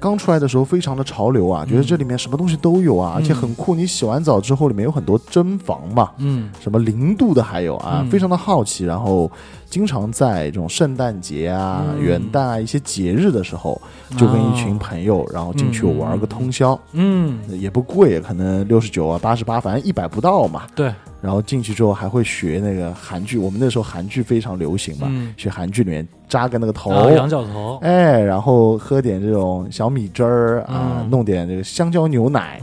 [0.00, 3.74] 刚出来的时候非常的潮流啊，觉得这里面什么东西都有啊，而且很酷。
[3.74, 8.84] 你洗完澡之后，里面有很多蒸房嘛，嗯什么零度的还有啊，嗯非常的好奇。
[8.84, 9.30] 然后
[9.72, 11.98] 经常在这种圣诞节啊、嗯。
[11.98, 13.80] 元旦啊一些节日的时候，
[14.18, 20.64] 就跟一群朋友，然后进去玩个通宵，嗯，也不贵，可能六十九啊、八十八，反正一百不到嘛。
[20.74, 20.92] 对，
[21.22, 25.32] 然后进去之后还会学那个韩剧，我们那时候韩剧非常流行嘛，嗯。
[25.38, 31.10] 学韩剧里面扎个那个头，啊羊角头，哎，然后喝点这种小米汁儿啊，嗯。
[31.10, 32.60] 弄点这个香蕉牛奶、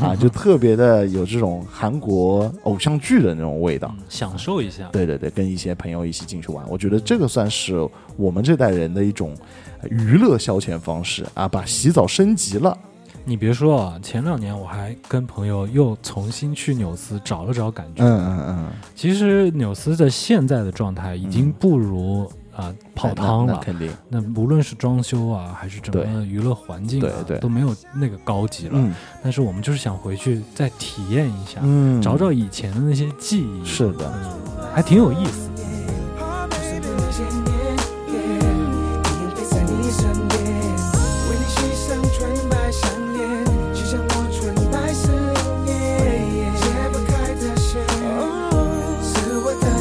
[0.00, 3.90] 啊，就特别的有这种韩国偶像剧的那种味道。
[3.98, 9.34] 嗯享受一下，对对对，跟一些朋友一起进去玩，我觉得这个算是我们这代人的一种
[9.90, 12.76] 娱乐消遣方式啊，把洗澡升级了。
[13.26, 18.04] 你别说啊，前两年我还跟朋友又重新去纽斯找了找感觉。
[18.04, 23.60] 嗯嗯嗯其实纽斯的现在的状态已经不如啊、泡汤了。
[23.64, 23.90] 肯定。
[24.08, 28.72] 那无论是装修啊，还是整个娱乐环境啊，对对都没有那个高级了。
[28.74, 34.12] 嗯但是我们就是想回去再体验一下，嗯，找找以前的那些记忆，是的，
[34.74, 35.50] 还挺有意思。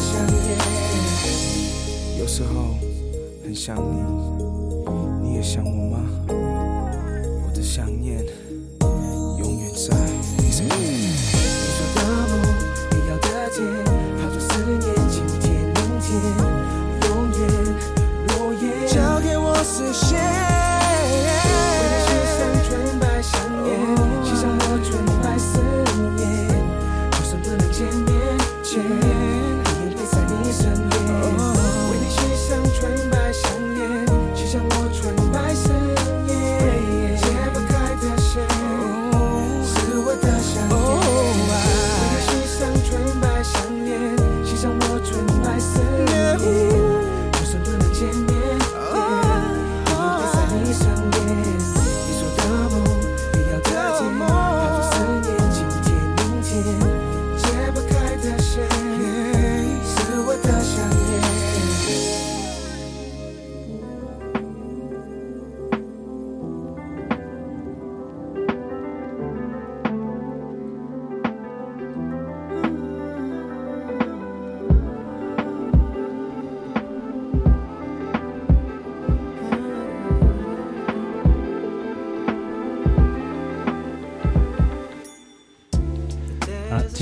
[0.03, 0.57] 想念。
[2.19, 2.75] 有时候
[3.43, 4.01] 很想你，
[5.21, 5.69] 你也想我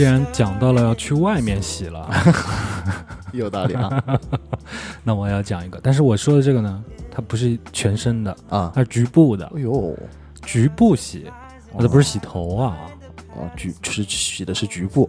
[0.01, 2.09] 既然讲到了要去外面洗了，
[3.33, 4.03] 有道理啊。
[5.05, 5.79] 那我要讲一个。
[5.83, 8.71] 但是我说的这个呢，它不是全身的，啊！
[8.73, 9.95] 它是局部的，哎呦，
[10.43, 11.27] 局部洗，
[11.71, 12.77] 我这不是洗头啊，
[13.35, 15.07] 哦，局是洗的是局部，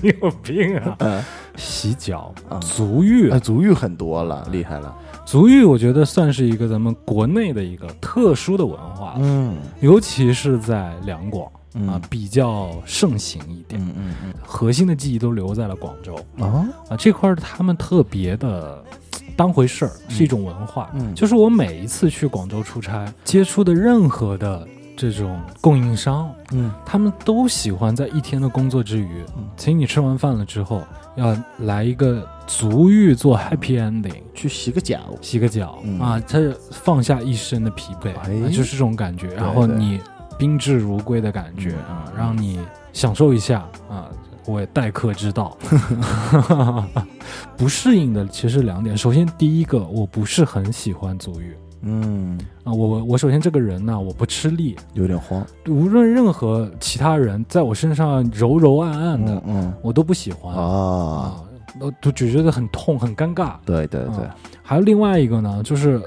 [0.00, 0.96] 你 有病啊！
[1.00, 1.22] 嗯。
[1.56, 3.28] 洗脚啊，足浴。
[3.28, 4.96] 哎，，足浴很多了，厉害了。
[5.26, 9.58] 足浴，我觉得算是一个咱们国内的一个特殊的文化，嗯。
[9.80, 11.46] 尤其是在两广。
[11.52, 16.18] 嗯啊比较盛行一点，嗯嗯核心的记忆都留在了广州。
[16.36, 18.82] 嗯啊啊这块儿，他们特别的
[19.36, 20.90] 当回事儿，是一种文化。
[20.94, 24.66] 嗯就是我每一次去广州出差，接触的任何的
[24.96, 26.72] 这种供应商，嗯。
[26.84, 29.48] 他们都喜欢在一天的工作之余，嗯。
[29.56, 30.82] 请你吃完饭了之后，
[31.14, 34.98] 要来一个足浴做 happy ending，去洗个脚。
[35.20, 36.00] 洗个脚、嗯。
[36.00, 36.40] 啊，他
[36.72, 39.28] 放下一身的疲惫，就是这种感觉。
[39.34, 40.00] 然后你
[40.38, 42.60] 宾至如归的感觉嗯啊，让你
[42.92, 44.08] 享受一下啊。
[44.46, 45.54] 我也待客之道，
[47.58, 48.96] 不适应的其实两点。
[48.96, 52.72] 首先，第一个，我不是很喜欢足浴嗯，啊。
[52.72, 55.46] 我我首先这个人呢，我不吃力，有点慌。
[55.68, 61.44] 无论任何其他人在我身上柔柔暗暗的，嗯我都不喜欢嗯啊，啊，
[61.78, 63.56] 都都只觉得很痛很尴尬。
[63.66, 66.00] 对对对啊，还有另外一个呢，就是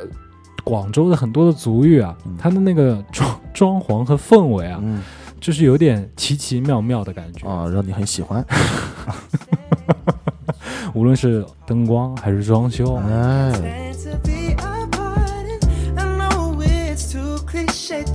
[0.63, 2.35] 广州的很多的足浴啊，嗯。
[2.37, 5.01] 它的那个装装潢和氛围啊，嗯。
[5.39, 7.47] 就是有点奇奇妙妙的感觉。
[7.47, 8.45] 啊，让你很喜欢。
[10.93, 13.81] 无论是灯光还是装修，哎。
[17.91, 18.07] To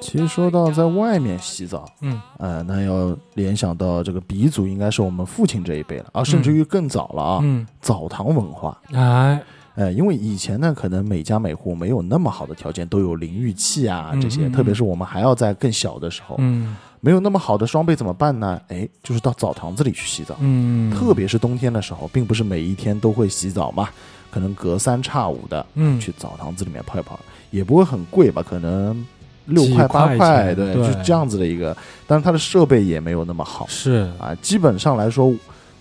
[0.00, 8.80] 其实说到在外面洗澡，嗯，呃，那要联想到这个鼻祖应该是我们父亲这一辈了啊，甚至于更早了啊，嗯，澡堂文化。
[8.92, 9.40] 哎，
[9.74, 18.60] 呃，因为以前呢，可能每家每户没有那么好的条件，都有淋浴器啊这些，特别是我们还要在更小的时候，嗯没有那么好的双倍怎么办呢？
[18.68, 20.36] 哎，就是到澡堂子里去洗澡。
[20.40, 23.88] 嗯，特别是冬天的时候，并不是每一天都会洗澡嘛，
[24.30, 25.98] 可能隔三差五的嗯。
[26.00, 27.18] 去澡堂子里面泡一泡，
[27.50, 29.06] 也不会很贵吧，可能
[29.46, 30.74] 六块八块块，对，对。
[30.74, 31.76] 就是这样子的一个。
[32.06, 33.66] 但是它的设备也没有那么好。
[33.68, 35.34] 是，啊，基本上来说，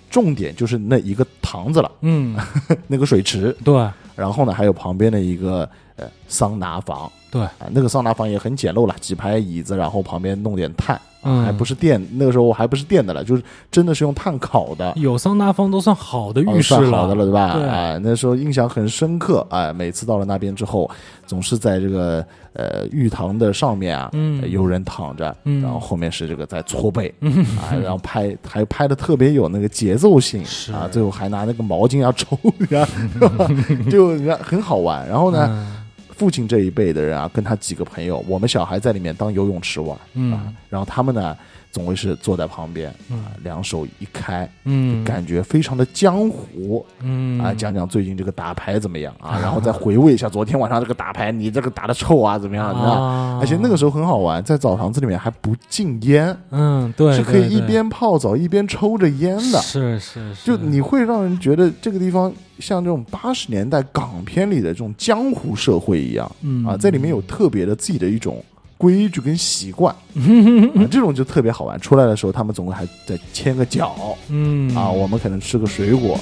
[0.10, 2.38] 重点就是那一个堂子了，嗯，
[2.88, 3.90] 那个水池，对。
[4.16, 7.12] 然后呢还有旁边的一个呃桑拿房。
[7.30, 11.44] 对，啊，那个桑拿房也很简陋了，几排椅子，然后旁边弄点炭，啊嗯。
[11.46, 17.54] 还不是电，那个时候我还不是电的了，就是真的是用炭烤的，有桑拿房都算好的哦浴室算好的了，对吧？
[17.54, 17.68] 对。
[17.68, 20.90] 哎，那时候印象很深刻，哎，每次到了那边之后，
[21.26, 24.42] 总是在这个呃浴堂的上面啊，嗯。
[24.42, 25.62] 呃有人躺着，嗯。
[25.62, 30.72] 然后后面是这个在搓背，啊，然后拍还拍的特别有那个节奏性是。
[30.72, 32.38] 啊，最后还拿那个毛巾要抽
[32.70, 33.48] 呀， 是吧？
[33.90, 35.08] 就很好玩。
[35.08, 35.77] 然后呢，嗯
[36.18, 40.34] 父亲这一辈的人啊，跟他几个朋友，我们小孩在里面当游泳池玩，嗯。
[40.34, 41.38] 啊，然后他们呢，
[41.72, 52.68] 总会是坐在旁边嗯啊，两手一开，嗯，感觉非常的江湖嗯啊，讲讲最近这个打牌怎么样啊，然后再回味一下昨天晚上这个打牌，你这个打的臭啊，怎么样？
[52.74, 52.90] 啊？
[52.90, 59.60] 啊，而且那个时候很好玩，在澡堂子里面还不禁烟，嗯，对，是可以一边泡澡一边抽着烟的。
[59.62, 68.44] 是是是，就你会让人觉得这个地方像这种八十年代港片里的这种江湖社会一样嗯啊，在里面有特别的自己的一种
[68.78, 69.94] 规矩跟习惯
[70.76, 71.80] 啊，这种就特别好玩。
[71.80, 76.20] 出来的时候，他们总会还再牵个脚嗯啊，我们可能吃个水果，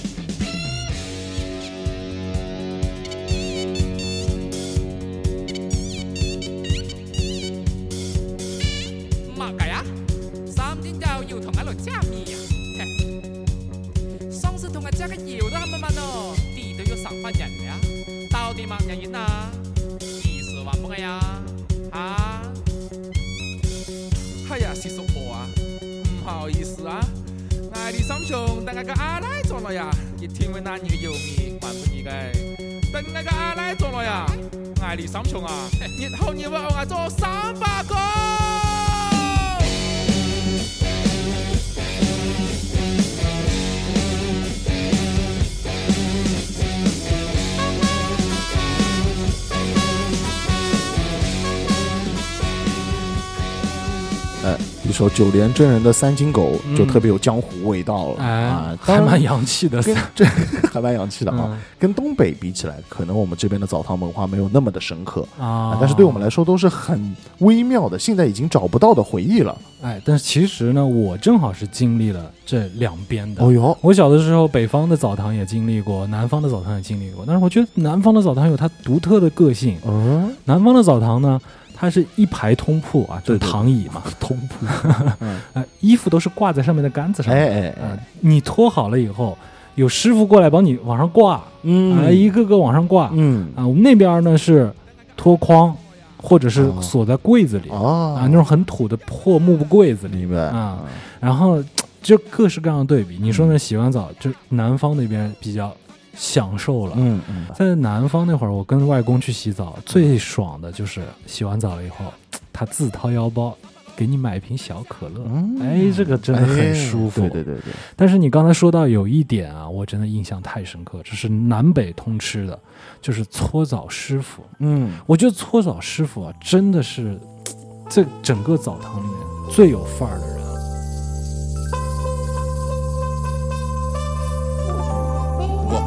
[55.16, 60.26] 九连真人的《三金狗》嗯就特别有江湖味道了、哎啊，， 还蛮洋气的，跟这
[60.72, 61.48] 还蛮洋气的啊。
[61.50, 69.56] 嗯跟东北比起来，可能我们这边的澡堂文化没有那么的深刻啊啊，但是对我们来说都是很微妙的，现在已经找不到的回忆了。
[69.84, 73.44] 哎，但是其实呢，我正好是经历了这两边的。
[73.44, 77.24] 哦哟，我小的时候，北方的澡堂也经历过，南方的澡堂也经历过。
[77.28, 79.78] 但是我觉得南方的澡堂有它独特的个性。
[79.86, 81.40] 嗯，南方的澡堂呢，
[81.78, 84.66] 它是一排通铺啊，就是躺椅嘛， 通铺，
[85.20, 87.44] 嗯，呃，衣服都是挂在上面的杆子上面。
[87.44, 87.76] 哎哎。
[87.82, 89.38] 呃哎，你脱好了以后，
[89.76, 93.12] 有师傅过来帮你往上挂，啊、嗯一个个往上挂。
[93.14, 93.48] 嗯。
[93.56, 94.72] 啊，我们那边呢是
[95.18, 95.76] 脱筐，
[96.18, 96.80] 或者是哦。
[96.82, 97.78] 锁在柜子里、啊
[98.22, 100.20] 啊，那种很土的破木柜子里。
[100.26, 100.38] 明白。
[100.38, 100.80] 啊，
[101.20, 101.62] 然后
[102.02, 103.18] 就各式各样的对比。
[103.20, 103.60] 你说呢？
[103.60, 105.76] 洗完澡就南方那边比较
[106.16, 106.94] 享受了。
[106.98, 112.06] 嗯嗯，在南方那会儿，我跟外公去洗澡，最爽的就是洗完澡了以后，
[112.52, 113.56] 他自掏腰包
[113.96, 117.22] 给你买一瓶小可乐，嗯哎，这个真的很舒服。
[117.22, 122.60] 对对对对，但是你刚才说到有一点啊，我真的印象太深刻，这是南北通吃的，
[123.02, 124.44] 就是搓澡师傅。
[124.60, 127.18] 嗯，我觉得搓澡师傅啊，真的是
[127.90, 129.18] 这整个澡堂里面
[129.52, 130.35] 最有范儿的人。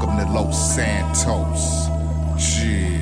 [0.09, 1.89] Welcome to Los Santos.
[2.63, 2.99] Yeah.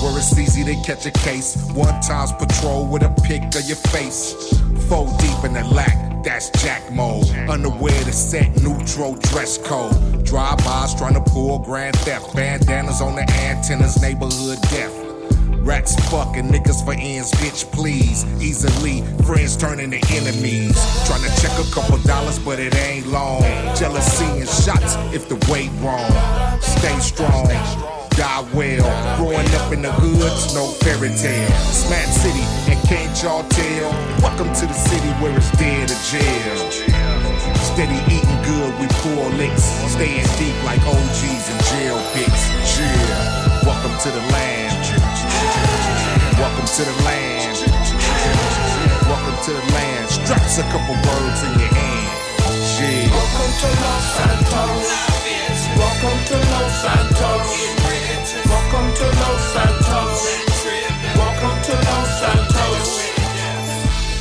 [0.00, 1.56] Where it's easy to catch a case.
[1.74, 4.32] One times patrol with a pic of your face.
[4.88, 7.28] Four deep in the lack, that's Jack mode.
[7.48, 10.24] Underwear to set neutral dress code.
[10.24, 12.34] Drive-bys trying to pull grand theft.
[12.34, 15.01] Bandanas on the antennas, neighborhood death.
[15.62, 18.24] Rats fucking niggas for ends, bitch, please.
[18.42, 20.74] Easily, friends turning to enemies.
[21.06, 23.42] Trying to check a couple dollars, but it ain't long.
[23.76, 26.10] Jealousy and shots if the weight wrong.
[26.60, 27.46] Stay strong,
[28.18, 28.90] die well.
[29.18, 31.50] Growing up in the hoods, no fairy tale.
[31.70, 33.90] Smack City, and can't y'all tell?
[34.18, 36.58] Welcome to the city where it's dead or jail.
[37.62, 39.62] Steady eating good, we pull licks.
[39.94, 42.50] Staying deep like OGs and jail pits.
[42.82, 43.62] Yeah.
[43.64, 44.71] Welcome to the land.
[46.42, 47.54] Welcome to the land.
[49.06, 50.10] Welcome to the land.
[50.10, 52.10] Straps a couple words in your hand.
[52.82, 53.14] Yeah.
[53.14, 54.90] Welcome to Los Santos.
[55.78, 57.46] Welcome to Los Santos.
[58.50, 60.18] Welcome to Los Santos.
[61.14, 62.88] Welcome to Los Santos.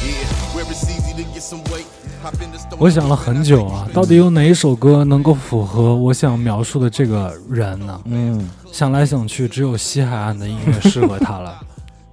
[0.06, 0.54] Yeah.
[0.54, 1.90] Where it's easy to get some weight.
[2.22, 2.78] Hop in the store.
[2.78, 8.00] 我想了很久啊，到底有哪一首歌能够符合我想描述的这个人呢？
[8.06, 11.60] 嗯，想来想去，只有西海岸的音乐适合他了。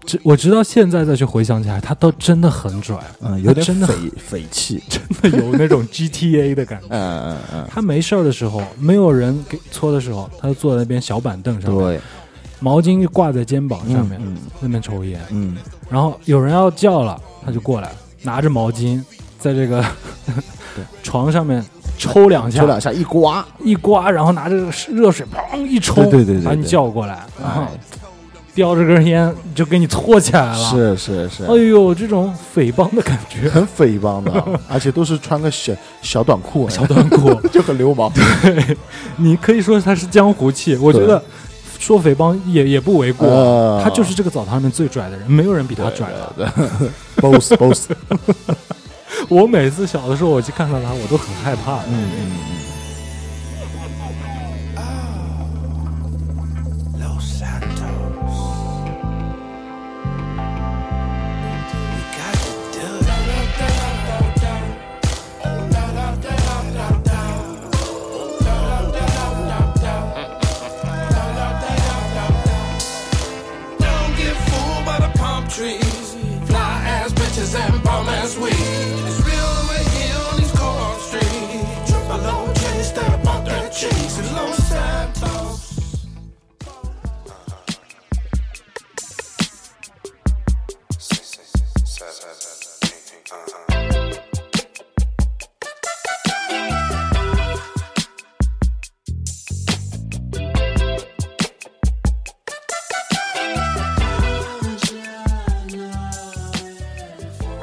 [0.09, 5.02] 直我直到现在再去回想起来，他都真的很拽，嗯，有点真的匪匪气， 真
[5.32, 6.86] 的有那种 GTA 的感觉。
[6.88, 12.00] 嗯嗯嗯，他没事儿的时候，没有人给搓的时候，他就坐在那边小板凳上面，对，
[12.61, 15.20] 毛巾就挂在肩膀上面，嗯那边抽烟。
[15.30, 15.56] 嗯，
[15.90, 17.92] 然后有人要叫了，他就过来
[18.22, 19.02] 拿着毛巾，
[19.38, 19.84] 在这个
[21.02, 21.64] 床上面
[21.98, 24.56] 抽两下，抽两下一刮，一刮，然后拿着
[24.88, 27.78] 热水砰一冲，对对对对把你叫过来，然后哎，
[28.59, 30.70] 叼着根烟就给你搓起来了。
[30.70, 38.11] 是是是，哎呦，这种匪帮的感觉，很匪帮的， 而且都是穿个小小短裤，小短裤， 就很流氓。
[38.42, 38.76] 对
[39.16, 41.22] 你可以说他是江湖气，我觉得
[41.78, 43.28] 说匪帮也也不为过。
[43.28, 46.32] 呃他就是这个澡堂里面最拽的人，没有人比他拽了。
[46.36, 46.44] 对
[47.22, 47.90] ，boss boss，
[49.30, 51.76] 我每次小的时候我去看到他，我都很害怕。
[51.82, 52.34] 嗯嗯嗯，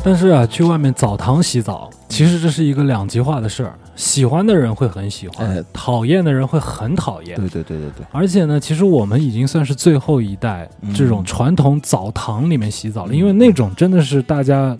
[0.05, 3.73] 但是啊，去外面澡堂洗澡，其实这是一个两极化的事儿。
[3.95, 5.63] 喜欢的人会很喜欢，哎。
[5.73, 7.35] 讨厌的人会很讨厌。
[7.35, 10.93] 对对对对对，而且呢，其实我们已经算是最后一代嗯。
[10.93, 14.77] 这种传统澡堂里面洗澡了，因为那种真的是大家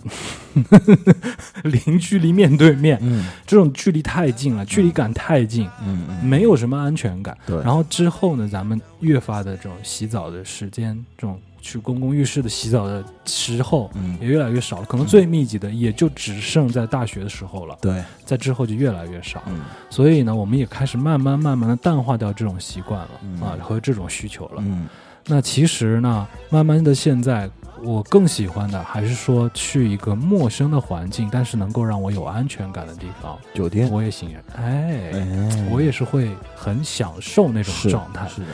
[1.64, 3.26] 零距离面对面，嗯。
[3.44, 7.36] 这种距离太近了，距离感太近，嗯嗯，没有什么安全感。
[7.44, 7.56] 对。
[7.62, 11.36] 然后之后呢，咱们越发的这种洗澡的时间，这种
[11.66, 14.16] 去公共浴室的洗澡的时候，嗯。
[14.20, 14.86] 也越来越少了。
[14.86, 19.42] 可能最密集的也就只剩在大学的时候了，对，在之后就越来越少。
[19.46, 19.60] 嗯。
[19.90, 23.40] 所以呢，我们也开始慢慢慢慢的淡化掉这种习惯了、嗯。
[23.42, 24.62] 啊和这种需求了。
[24.64, 24.86] 嗯。
[25.28, 27.50] 那其实呢，慢慢的现在
[27.82, 38.28] 我更喜欢的还是说去一个陌生的环境，但是能够让我有安全感的地方，酒店，我也欣然，哎，哎，我也是会很享受那种状态。
[38.28, 38.46] 是的，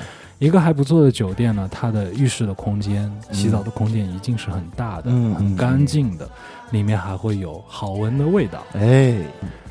[0.43, 6.28] 一个还不错的酒店呢，它的浴室的空间、洗澡的空间一定是很大的、嗯很干净的，
[6.72, 8.61] 里面还会有好闻的味道。
[8.72, 9.14] 哎，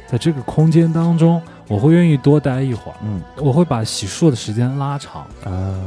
[0.07, 3.22] 在这个空间当中，我会愿意多待一会儿，嗯。
[3.36, 5.28] 我会把洗漱的时间拉长。
[5.43, 5.78] 啊，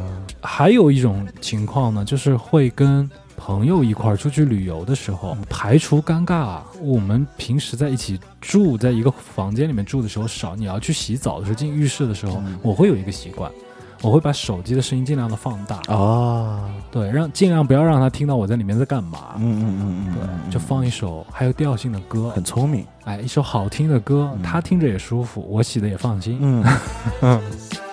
[0.43, 13.51] 还有一种情况呢，就是会跟朋友一块儿出去旅游的时候，排除尴尬，我们平时在一起住在一个房间里面住的时候少，你要去洗澡的时候进浴室的时候，我会有一个习惯，
[14.05, 19.35] 我会把手机的声音尽量的放大，啊，对，让尽量不要让他听到我在里面在干嘛。
[19.37, 22.85] 嗯嗯嗯嗯，对，就放一首还有调性的歌，很聪明。
[23.05, 26.39] 哎，一首好听的歌，他听着也舒服，我洗的也放心。
[26.41, 26.65] 嗯，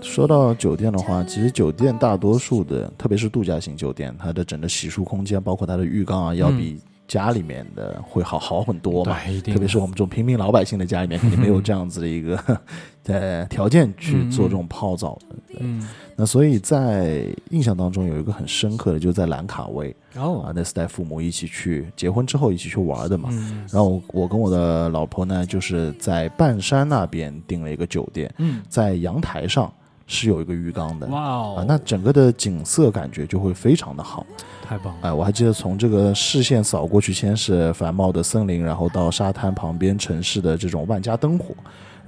[0.00, 9.16] 说到酒店的话，其实酒店大多数的，特别是度假型酒店，它的整个洗漱空间，包括它的浴缸啊，要比家里面的会好好很多嘛。
[9.44, 12.60] 特别是我们这种平民老百姓的家里面，肯定没有这样子的一个
[13.06, 15.18] 呃条件去做这种泡澡
[15.58, 15.88] 嗯，
[16.20, 23.28] 那所以在印象当中有一个很深刻的，就是在兰卡威啊哦，，那是带父母一起去结婚之后一起去玩的嘛。
[23.30, 29.72] 嗯然后我跟我的老婆呢，就是在半山那边订了一个酒店，嗯，在阳台上
[30.08, 31.06] 是有一个浴缸的。
[31.06, 34.26] 哇啊哦，，那整个的景色感觉就会非常的好。
[34.64, 35.00] 太棒了。
[35.02, 41.54] 哎，我还记得从这个视线扫过去，先是繁茂的森林，然后到沙滩旁边城市的这种万家灯火，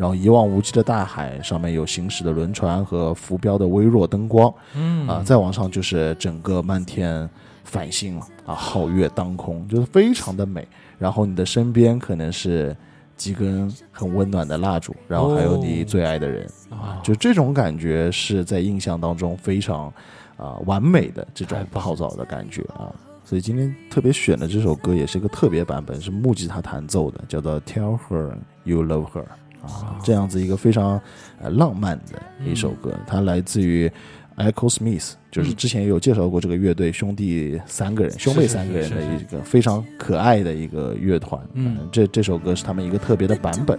[0.01, 5.07] 然后一望无际的大海，上面有行驶的轮船和浮标的微弱灯光，嗯。
[5.07, 7.29] 啊，再往上就是整个漫天
[7.65, 10.67] 繁星了啊，皓月当空，就是非常的美。
[10.99, 12.75] 然后你的身边可能是
[13.15, 19.93] 几根很温暖的蜡烛，然后还有你最爱的人，啊，就这种感觉是在印象当中非常
[20.39, 21.91] 啊、完美的这种太棒了。
[21.91, 22.91] 泡澡的感觉啊。
[23.23, 28.35] 所以今天特别选的这首歌也是一个特别版本，是木吉他弹奏的，叫做《Tell Her
[28.65, 29.23] You Love Her》
[29.63, 31.01] 啊，这样子一个非常
[31.41, 33.91] 呃浪漫的一首歌，它来自于
[34.37, 41.41] Echo Smith，就是之前有介绍过这个乐队，兄弟三个人，兄妹三个人的一个非常可爱的一个乐团。
[41.53, 43.79] 嗯，这这首歌是他们一个特别的版本。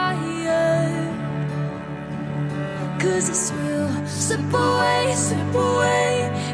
[3.01, 3.80] Cause this will
[4.31, 6.50] slip away, slip away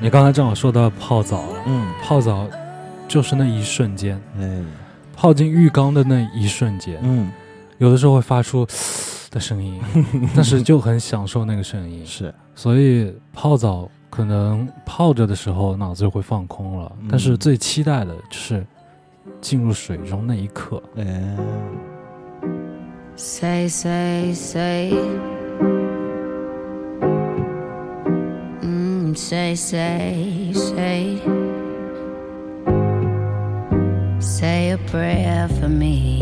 [0.00, 2.48] 你刚才正好说到泡澡了，嗯，泡澡
[3.06, 4.62] 就是那一瞬间，哎，
[5.14, 7.30] 泡进浴缸的那一瞬间，嗯，
[7.78, 8.66] 有的时候会发出
[9.30, 9.78] 的声音，
[10.34, 12.04] 但是就很享受那个声音。
[12.06, 18.66] 是，所以泡澡可能泡着的时候脑子就会放空了，嗯但是最期待的就是
[19.40, 20.82] 进入水中那一刻。
[20.96, 21.36] 哎
[23.16, 25.29] ，Say, say, say.
[29.14, 31.20] Say, say, say.
[34.20, 36.18] Say a prayer for me.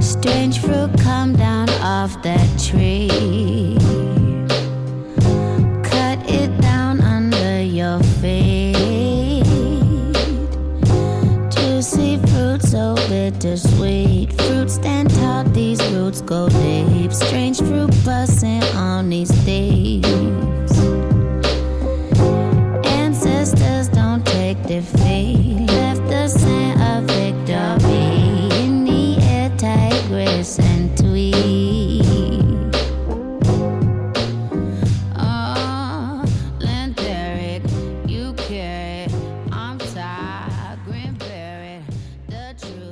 [0.00, 3.76] Strange fruit come down off that tree.
[5.82, 9.44] Cut it down under your feet.
[11.50, 14.32] Juicy fruit, so bittersweet.
[14.42, 17.12] Fruit stand tall, these roots go deep.
[17.12, 20.07] Strange fruit busting on these thieves.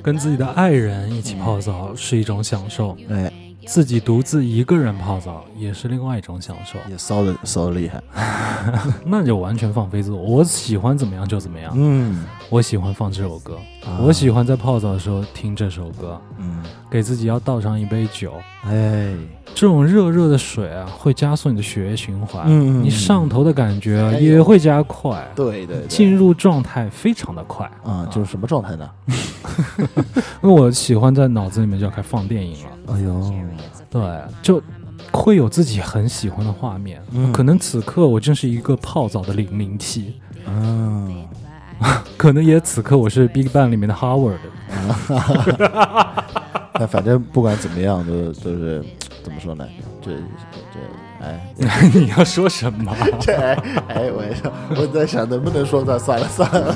[0.07, 3.28] 跟自己的爱人一起泡澡是一种享受，哎，
[3.66, 6.78] 自己独自一个人泡澡也是另外一种享受。
[6.88, 8.00] 也骚的骚的厉害，
[9.04, 11.72] 那就完全放飞自我，我喜欢怎么样就怎么样。
[11.74, 13.99] 嗯我喜欢放这首歌，啊。
[14.01, 18.32] 我喜欢在泡澡的时候听这首歌，嗯，给自己要倒上一杯酒。
[18.64, 19.12] 哎，
[19.55, 27.70] 这种热热的水啊，会加速你的血液循环，嗯嗯你上头的感觉啊哎也会加快，对对对，进入状态非常的快。
[27.84, 28.88] 啊，就是什么状态呢？
[30.42, 33.32] 因为我喜欢在脑子里面就要开始放电影了，哎呦，
[33.90, 34.03] 对，
[34.40, 34.62] 就
[35.11, 37.03] 会有自己很喜欢的画面。
[37.12, 37.32] 嗯。
[37.32, 40.14] 可能此刻我正是一个泡澡的零零七，
[40.47, 41.26] 嗯，
[42.16, 44.37] 可能也此刻我是 Big Bang 里面的 Howard。
[46.79, 48.85] 那反正不管怎么样，都都是
[49.22, 49.66] 怎么说呢？
[50.03, 51.53] 这这哎，
[51.95, 52.95] 你要说什么？
[53.20, 53.55] 这哎
[53.89, 56.74] 哎，我也想我在想能不能说他算了算了，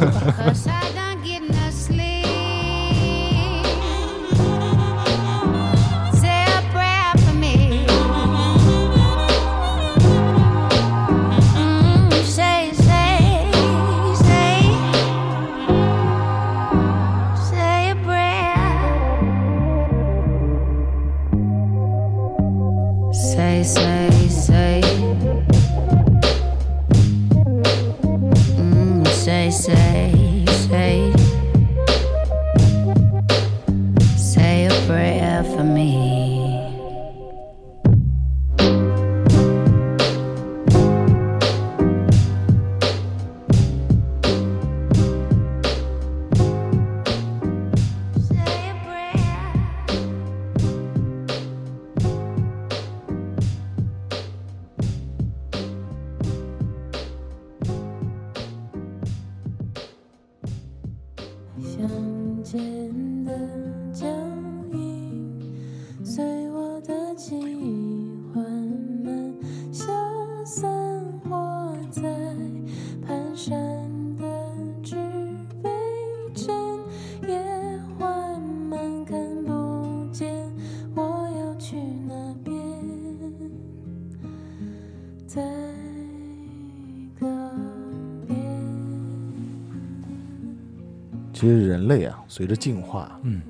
[91.81, 93.41] 人类啊，随着进化，嗯，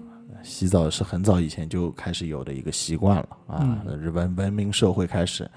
[0.45, 5.51] 洗澡是很早以前就开始有的一个习惯了啊，日本文明社会开始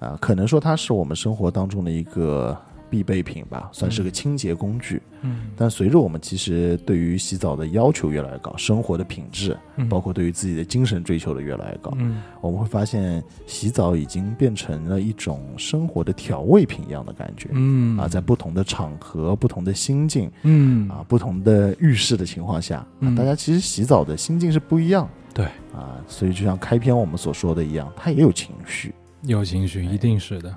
[0.00, 2.60] 啊，可能说它是我们生活当中的一个
[2.90, 5.00] 必备品吧，算是个清洁工具。
[5.22, 17.48] 嗯，但随着我们其实对于洗澡的要求越来越高，生活的品质，嗯包括对于自己的精神追求的越来越高，嗯我们会发现洗澡已经变成了一种生活的调味品一样的感觉。
[17.52, 28.94] 嗯啊，在不同的场合、不同的心境嗯啊、不同的浴室的情况下，啊嗯大家其实洗澡的心境是不一样对，啊，所以就像开篇我们所说的一样，它也有情绪。
[29.22, 30.54] 有情绪一定是的，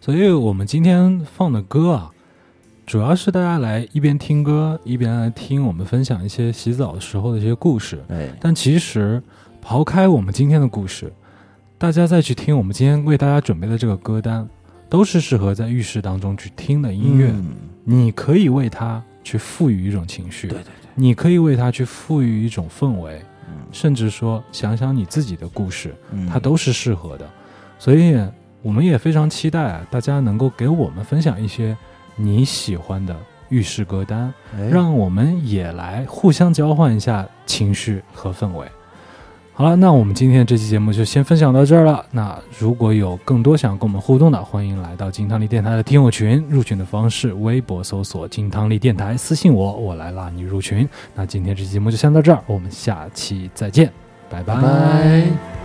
[0.00, 2.10] 所以我们今天放的歌啊，
[2.86, 8.02] 主要是大家来一边听歌一边来听我们分享一些洗澡时候的一些故事。
[8.08, 9.22] 哎，但其实
[9.62, 11.12] 刨开我们今天的故事，
[11.76, 14.48] 大家再去听我们今天为大家准备的这个歌单，
[14.88, 17.30] 都是适合在浴室当中去听的音乐。
[17.30, 27.28] 嗯你可以为它去赋予一种情绪，对对对，你可以为它去赋予一种氛围，嗯甚至说想想你自己的故事，嗯它都是适合的。
[27.78, 28.16] 所以
[28.62, 31.76] 我们也非常期待大家能够给我们分享一些
[32.16, 33.16] 你喜欢的
[33.48, 38.66] 浴室歌单，哎让我们也来互相交换一下情绪和氛围。
[39.52, 42.02] 好了，那我们今天这期节目就先分享到这儿了。
[42.10, 46.42] 那如果有更多想跟我们互动的，欢迎来到金汤力电台的听友群。
[46.48, 50.88] 入群的方式，微博搜索“金汤力电台”，私信我，我来拉你入群。
[51.14, 53.92] 那今天这期节目就先到这儿，我们下期再见，
[54.30, 55.59] 拜拜拜拜。